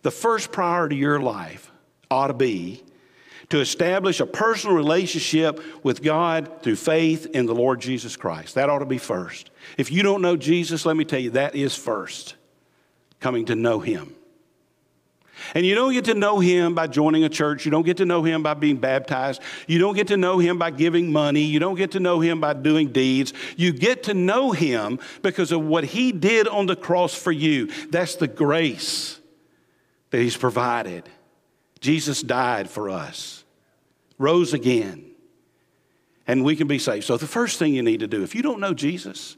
the 0.04 0.12
first 0.12 0.52
priority 0.52 0.98
of 0.98 1.02
your 1.02 1.20
life 1.20 1.72
ought 2.12 2.28
to 2.28 2.34
be 2.34 2.84
to 3.50 3.60
establish 3.60 4.20
a 4.20 4.26
personal 4.26 4.76
relationship 4.76 5.62
with 5.84 6.02
God 6.02 6.62
through 6.62 6.76
faith 6.76 7.28
in 7.34 7.46
the 7.46 7.56
Lord 7.56 7.82
Jesus 7.82 8.16
Christ. 8.16 8.56
That 8.56 8.70
ought 8.70 8.80
to 8.80 8.86
be 8.86 8.98
first. 8.98 9.50
If 9.78 9.92
you 9.92 10.04
don't 10.04 10.22
know 10.22 10.38
Jesus, 10.38 10.86
let 10.86 10.96
me 10.96 11.06
tell 11.06 11.20
you, 11.20 11.32
that 11.32 11.56
is 11.56 11.76
first, 11.76 12.36
coming 13.20 13.46
to 13.46 13.56
know 13.56 13.80
Him. 13.80 14.16
And 15.56 15.66
you 15.66 15.76
don't 15.76 15.94
get 15.94 16.06
to 16.06 16.14
know 16.14 16.40
him 16.40 16.74
by 16.74 16.88
joining 16.88 17.24
a 17.24 17.30
church. 17.30 17.66
You 17.66 17.72
don't 17.72 17.84
get 17.84 17.98
to 17.98 18.06
know 18.06 18.24
him 18.24 18.44
by 18.44 18.54
being 18.54 18.78
baptized. 18.78 19.42
You 19.68 19.78
don't 19.80 19.96
get 19.96 20.08
to 20.08 20.16
know 20.16 20.38
him 20.38 20.58
by 20.58 20.70
giving 20.70 21.12
money. 21.12 21.42
You 21.42 21.60
don't 21.60 21.76
get 21.76 21.92
to 21.92 22.00
know 22.00 22.22
him 22.22 22.40
by 22.40 22.54
doing 22.54 22.92
deeds. 22.92 23.34
You 23.58 23.74
get 23.74 24.04
to 24.04 24.14
know 24.14 24.52
him 24.52 25.00
because 25.22 25.52
of 25.52 25.62
what 25.62 25.84
he 25.84 26.12
did 26.12 26.48
on 26.48 26.68
the 26.68 26.76
cross 26.76 27.14
for 27.14 27.32
you. 27.32 27.68
That's 27.90 28.16
the 28.16 28.28
grace 28.28 29.20
that 30.14 30.22
he's 30.22 30.38
provided. 30.38 31.10
Jesus 31.80 32.22
died 32.22 32.70
for 32.70 32.88
us, 32.88 33.44
rose 34.20 34.54
again, 34.54 35.06
and 36.28 36.44
we 36.44 36.56
can 36.56 36.68
be 36.68 36.78
saved. 36.78 37.06
So, 37.06 37.18
the 37.18 37.26
first 37.26 37.58
thing 37.58 37.74
you 37.74 37.82
need 37.82 38.02
to 38.02 38.08
do, 38.08 38.22
if 38.22 38.36
you 38.36 38.44
don't 38.44 38.60
know 38.60 38.76
Jesus, 38.76 39.38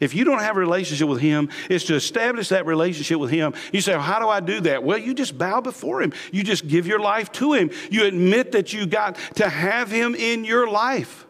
if 0.00 0.16
you 0.16 0.24
don't 0.24 0.40
have 0.40 0.56
a 0.56 0.58
relationship 0.58 1.06
with 1.06 1.20
Him, 1.20 1.50
is 1.70 1.84
to 1.84 1.94
establish 1.94 2.48
that 2.48 2.66
relationship 2.66 3.20
with 3.20 3.30
Him. 3.30 3.54
You 3.72 3.80
say, 3.80 3.92
well, 3.92 4.02
How 4.02 4.18
do 4.18 4.28
I 4.28 4.40
do 4.40 4.60
that? 4.62 4.82
Well, 4.82 4.98
you 4.98 5.14
just 5.14 5.38
bow 5.38 5.60
before 5.60 6.02
Him. 6.02 6.12
You 6.32 6.42
just 6.42 6.66
give 6.66 6.88
your 6.88 6.98
life 6.98 7.30
to 7.32 7.52
Him. 7.52 7.70
You 7.88 8.04
admit 8.04 8.50
that 8.52 8.72
you 8.72 8.86
got 8.86 9.14
to 9.36 9.48
have 9.48 9.88
Him 9.88 10.16
in 10.16 10.44
your 10.44 10.68
life, 10.68 11.28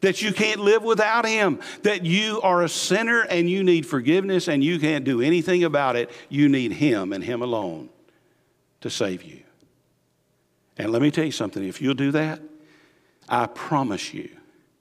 that 0.00 0.22
you 0.22 0.32
can't 0.32 0.60
live 0.60 0.82
without 0.82 1.26
Him, 1.26 1.60
that 1.82 2.06
you 2.06 2.40
are 2.40 2.62
a 2.62 2.70
sinner 2.70 3.20
and 3.20 3.50
you 3.50 3.62
need 3.62 3.84
forgiveness 3.84 4.48
and 4.48 4.64
you 4.64 4.78
can't 4.78 5.04
do 5.04 5.20
anything 5.20 5.62
about 5.62 5.94
it. 5.94 6.10
You 6.30 6.48
need 6.48 6.72
Him 6.72 7.12
and 7.12 7.22
Him 7.22 7.42
alone 7.42 7.90
to 8.80 8.90
save 8.90 9.22
you. 9.22 9.42
And 10.76 10.92
let 10.92 11.02
me 11.02 11.10
tell 11.10 11.24
you 11.24 11.32
something 11.32 11.64
if 11.64 11.82
you'll 11.82 11.94
do 11.94 12.12
that, 12.12 12.40
I 13.28 13.46
promise 13.46 14.14
you, 14.14 14.30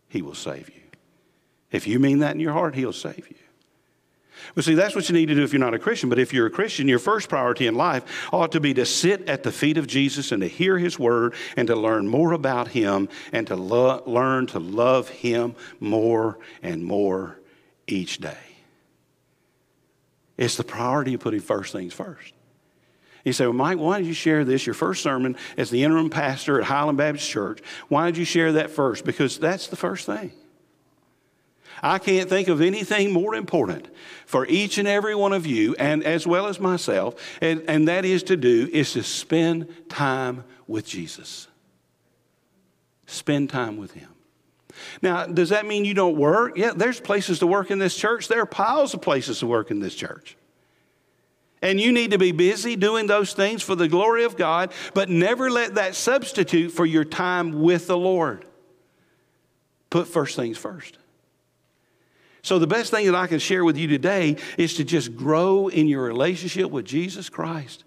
He 0.07 0.21
will 0.21 0.35
save 0.35 0.69
you. 0.69 0.81
If 1.71 1.87
you 1.87 1.99
mean 1.99 2.19
that 2.19 2.33
in 2.33 2.39
your 2.39 2.53
heart, 2.53 2.75
He'll 2.75 2.93
save 2.93 3.27
you. 3.29 3.35
Well, 4.55 4.63
see, 4.63 4.75
that's 4.75 4.95
what 4.95 5.09
you 5.09 5.15
need 5.15 5.27
to 5.27 5.35
do 5.35 5.43
if 5.43 5.51
you're 5.51 5.59
not 5.59 5.73
a 5.73 5.79
Christian. 5.79 6.09
But 6.09 6.19
if 6.19 6.31
you're 6.31 6.45
a 6.45 6.51
Christian, 6.51 6.87
your 6.87 6.99
first 6.99 7.27
priority 7.27 7.67
in 7.67 7.75
life 7.75 8.29
ought 8.31 8.51
to 8.51 8.59
be 8.59 8.73
to 8.75 8.85
sit 8.85 9.27
at 9.27 9.43
the 9.43 9.51
feet 9.51 9.77
of 9.77 9.87
Jesus 9.87 10.31
and 10.31 10.41
to 10.41 10.47
hear 10.47 10.77
His 10.77 10.99
word 10.99 11.33
and 11.55 11.67
to 11.67 11.75
learn 11.75 12.07
more 12.07 12.33
about 12.33 12.69
Him 12.69 13.09
and 13.31 13.47
to 13.47 13.55
lo- 13.55 14.03
learn 14.05 14.47
to 14.47 14.59
love 14.59 15.09
Him 15.09 15.55
more 15.79 16.37
and 16.61 16.83
more 16.83 17.39
each 17.87 18.19
day. 18.19 18.37
It's 20.37 20.55
the 20.55 20.63
priority 20.63 21.15
of 21.15 21.21
putting 21.21 21.39
first 21.39 21.73
things 21.73 21.93
first. 21.93 22.33
You 23.27 23.33
say, 23.33 23.45
well, 23.45 23.51
Mike, 23.51 23.77
why 23.77 23.97
did 23.97 24.07
you 24.07 24.13
share 24.13 24.45
this, 24.45 24.65
your 24.65 24.73
first 24.73 25.03
sermon 25.03 25.35
as 25.57 25.69
the 25.69 25.83
interim 25.83 26.09
pastor 26.09 26.61
at 26.61 26.65
Highland 26.65 26.97
Baptist 26.97 27.29
Church? 27.29 27.59
Why 27.89 28.05
did 28.05 28.15
you 28.15 28.23
share 28.23 28.53
that 28.53 28.71
first? 28.71 29.03
Because 29.03 29.37
that's 29.37 29.67
the 29.67 29.75
first 29.75 30.05
thing. 30.05 30.31
I 31.83 31.99
can't 31.99 32.29
think 32.29 32.47
of 32.47 32.61
anything 32.61 33.11
more 33.11 33.35
important 33.35 33.89
for 34.25 34.45
each 34.47 34.77
and 34.77 34.87
every 34.87 35.13
one 35.13 35.33
of 35.33 35.45
you, 35.45 35.75
and 35.77 36.05
as 36.05 36.25
well 36.25 36.47
as 36.47 36.57
myself, 36.61 37.15
and, 37.41 37.63
and 37.67 37.89
that 37.89 38.05
is 38.05 38.23
to 38.23 38.37
do 38.37 38.69
is 38.71 38.93
to 38.93 39.03
spend 39.03 39.67
time 39.89 40.45
with 40.65 40.87
Jesus. 40.87 41.49
Spend 43.07 43.49
time 43.49 43.75
with 43.75 43.91
Him. 43.91 44.07
Now, 45.01 45.25
does 45.25 45.49
that 45.49 45.65
mean 45.65 45.83
you 45.83 45.93
don't 45.93 46.15
work? 46.15 46.57
Yeah, 46.57 46.71
there's 46.73 47.01
places 47.01 47.39
to 47.39 47.47
work 47.47 47.71
in 47.71 47.79
this 47.79 47.97
church. 47.97 48.29
There 48.29 48.39
are 48.39 48.45
piles 48.45 48.93
of 48.93 49.01
places 49.01 49.39
to 49.39 49.47
work 49.47 49.69
in 49.69 49.81
this 49.81 49.95
church. 49.95 50.37
And 51.61 51.79
you 51.81 51.91
need 51.91 52.11
to 52.11 52.17
be 52.17 52.31
busy 52.31 52.75
doing 52.75 53.07
those 53.07 53.33
things 53.33 53.63
for 53.63 53.75
the 53.75 53.87
glory 53.87 54.23
of 54.23 54.37
God, 54.37 54.71
but 54.93 55.09
never 55.09 55.49
let 55.49 55.75
that 55.75 55.95
substitute 55.95 56.71
for 56.71 56.85
your 56.85 57.03
time 57.03 57.61
with 57.61 57.87
the 57.87 57.97
Lord. 57.97 58.45
Put 59.89 60.07
first 60.07 60.35
things 60.35 60.57
first. 60.57 60.97
So, 62.43 62.59
the 62.59 62.67
best 62.67 62.91
thing 62.91 63.05
that 63.07 63.15
I 63.15 63.27
can 63.27 63.39
share 63.39 63.65
with 63.65 63.77
you 63.77 63.87
today 63.87 64.37
is 64.57 64.75
to 64.75 64.83
just 64.83 65.15
grow 65.15 65.67
in 65.67 65.87
your 65.87 66.03
relationship 66.03 66.69
with 66.69 66.85
Jesus 66.85 67.29
Christ. 67.29 67.83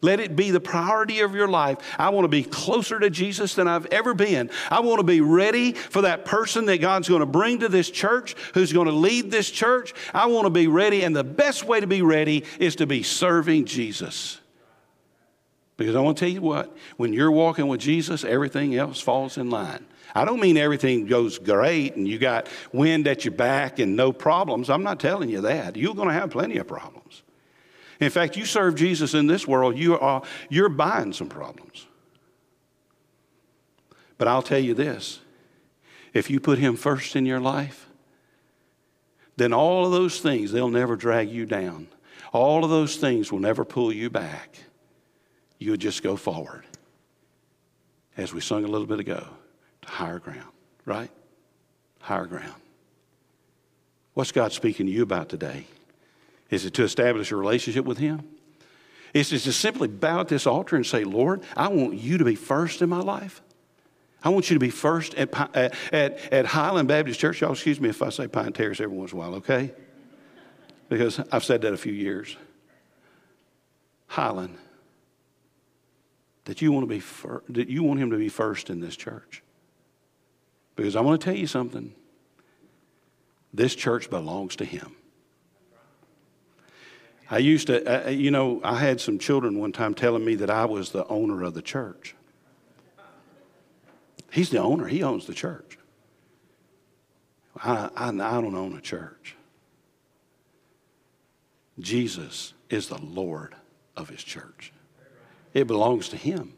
Let 0.00 0.20
it 0.20 0.36
be 0.36 0.50
the 0.50 0.60
priority 0.60 1.20
of 1.20 1.34
your 1.34 1.48
life. 1.48 1.78
I 1.98 2.10
want 2.10 2.24
to 2.24 2.28
be 2.28 2.44
closer 2.44 3.00
to 3.00 3.10
Jesus 3.10 3.54
than 3.54 3.66
I've 3.66 3.86
ever 3.86 4.14
been. 4.14 4.50
I 4.70 4.80
want 4.80 5.00
to 5.00 5.04
be 5.04 5.20
ready 5.20 5.72
for 5.72 6.02
that 6.02 6.24
person 6.24 6.66
that 6.66 6.78
God's 6.78 7.08
going 7.08 7.20
to 7.20 7.26
bring 7.26 7.60
to 7.60 7.68
this 7.68 7.90
church, 7.90 8.36
who's 8.54 8.72
going 8.72 8.86
to 8.86 8.92
lead 8.92 9.30
this 9.30 9.50
church. 9.50 9.94
I 10.14 10.26
want 10.26 10.46
to 10.46 10.50
be 10.50 10.66
ready, 10.66 11.02
and 11.02 11.14
the 11.14 11.24
best 11.24 11.64
way 11.64 11.80
to 11.80 11.86
be 11.86 12.02
ready 12.02 12.44
is 12.58 12.76
to 12.76 12.86
be 12.86 13.02
serving 13.02 13.64
Jesus. 13.64 14.40
Because 15.76 15.94
I 15.94 16.00
want 16.00 16.18
to 16.18 16.24
tell 16.24 16.32
you 16.32 16.42
what, 16.42 16.76
when 16.96 17.12
you're 17.12 17.30
walking 17.30 17.68
with 17.68 17.80
Jesus, 17.80 18.24
everything 18.24 18.74
else 18.74 19.00
falls 19.00 19.38
in 19.38 19.48
line. 19.48 19.86
I 20.14 20.24
don't 20.24 20.40
mean 20.40 20.56
everything 20.56 21.06
goes 21.06 21.38
great 21.38 21.94
and 21.94 22.08
you 22.08 22.18
got 22.18 22.48
wind 22.72 23.06
at 23.06 23.24
your 23.24 23.34
back 23.34 23.78
and 23.78 23.94
no 23.94 24.12
problems. 24.12 24.70
I'm 24.70 24.82
not 24.82 24.98
telling 24.98 25.28
you 25.28 25.42
that. 25.42 25.76
You're 25.76 25.94
going 25.94 26.08
to 26.08 26.14
have 26.14 26.30
plenty 26.30 26.56
of 26.56 26.66
problems. 26.66 27.22
In 28.00 28.10
fact, 28.10 28.36
you 28.36 28.44
serve 28.44 28.76
Jesus 28.76 29.14
in 29.14 29.26
this 29.26 29.46
world, 29.46 29.76
you 29.76 29.98
are, 29.98 30.22
you're 30.48 30.68
buying 30.68 31.12
some 31.12 31.28
problems. 31.28 31.86
But 34.18 34.28
I'll 34.28 34.42
tell 34.42 34.58
you 34.58 34.74
this 34.74 35.20
if 36.12 36.30
you 36.30 36.40
put 36.40 36.58
Him 36.58 36.76
first 36.76 37.16
in 37.16 37.26
your 37.26 37.40
life, 37.40 37.88
then 39.36 39.52
all 39.52 39.86
of 39.86 39.92
those 39.92 40.20
things, 40.20 40.52
they'll 40.52 40.68
never 40.68 40.96
drag 40.96 41.30
you 41.30 41.46
down. 41.46 41.88
All 42.32 42.64
of 42.64 42.70
those 42.70 42.96
things 42.96 43.32
will 43.32 43.38
never 43.38 43.64
pull 43.64 43.92
you 43.92 44.10
back. 44.10 44.58
You 45.58 45.70
would 45.72 45.80
just 45.80 46.02
go 46.02 46.16
forward. 46.16 46.64
As 48.16 48.34
we 48.34 48.40
sung 48.40 48.64
a 48.64 48.68
little 48.68 48.86
bit 48.86 48.98
ago 48.98 49.24
to 49.82 49.88
higher 49.88 50.18
ground, 50.18 50.52
right? 50.84 51.10
Higher 52.00 52.26
ground. 52.26 52.60
What's 54.14 54.32
God 54.32 54.52
speaking 54.52 54.86
to 54.86 54.92
you 54.92 55.04
about 55.04 55.28
today? 55.28 55.66
Is 56.50 56.64
it 56.64 56.74
to 56.74 56.84
establish 56.84 57.30
a 57.30 57.36
relationship 57.36 57.84
with 57.84 57.98
Him? 57.98 58.22
Is 59.14 59.32
it 59.32 59.40
to 59.40 59.52
simply 59.52 59.88
bow 59.88 60.20
at 60.20 60.28
this 60.28 60.46
altar 60.46 60.76
and 60.76 60.86
say, 60.86 61.04
Lord, 61.04 61.42
I 61.56 61.68
want 61.68 61.94
you 61.94 62.18
to 62.18 62.24
be 62.24 62.34
first 62.34 62.82
in 62.82 62.88
my 62.88 63.00
life. 63.00 63.42
I 64.22 64.30
want 64.30 64.50
you 64.50 64.54
to 64.54 64.60
be 64.60 64.70
first 64.70 65.14
at, 65.14 65.32
at, 65.54 66.32
at, 66.32 66.46
Highland 66.46 66.88
Baptist 66.88 67.20
Church. 67.20 67.40
Y'all 67.40 67.52
excuse 67.52 67.80
me 67.80 67.88
if 67.88 68.02
I 68.02 68.10
say 68.10 68.26
Pine 68.26 68.52
Terrace 68.52 68.80
every 68.80 68.96
once 68.96 69.12
in 69.12 69.18
a 69.18 69.20
while, 69.20 69.34
okay? 69.36 69.72
Because 70.88 71.20
I've 71.30 71.44
said 71.44 71.62
that 71.62 71.72
a 71.72 71.76
few 71.76 71.92
years. 71.92 72.36
Highland. 74.08 74.56
That 76.46 76.60
you 76.62 76.72
want 76.72 76.84
to 76.84 76.88
be 76.88 77.00
fir- 77.00 77.42
that 77.50 77.68
you 77.68 77.82
want 77.82 78.00
him 78.00 78.10
to 78.10 78.16
be 78.16 78.28
first 78.28 78.70
in 78.70 78.80
this 78.80 78.96
church. 78.96 79.42
Because 80.74 80.96
I 80.96 81.00
want 81.00 81.20
to 81.20 81.24
tell 81.24 81.36
you 81.36 81.46
something. 81.46 81.94
This 83.52 83.74
church 83.74 84.10
belongs 84.10 84.56
to 84.56 84.64
him. 84.64 84.96
I 87.30 87.38
used 87.38 87.66
to, 87.66 88.06
uh, 88.06 88.10
you 88.10 88.30
know, 88.30 88.60
I 88.64 88.78
had 88.78 89.00
some 89.00 89.18
children 89.18 89.58
one 89.58 89.72
time 89.72 89.94
telling 89.94 90.24
me 90.24 90.34
that 90.36 90.50
I 90.50 90.64
was 90.64 90.90
the 90.90 91.06
owner 91.08 91.42
of 91.42 91.54
the 91.54 91.62
church. 91.62 92.14
He's 94.30 94.50
the 94.50 94.58
owner, 94.58 94.86
he 94.86 95.02
owns 95.02 95.26
the 95.26 95.34
church. 95.34 95.78
I, 97.56 97.90
I, 97.96 98.08
I 98.08 98.10
don't 98.10 98.54
own 98.54 98.76
a 98.76 98.80
church. 98.80 99.36
Jesus 101.78 102.54
is 102.70 102.88
the 102.88 103.00
Lord 103.00 103.54
of 103.96 104.08
his 104.08 104.22
church, 104.22 104.72
it 105.52 105.66
belongs 105.66 106.08
to 106.10 106.16
him. 106.16 106.54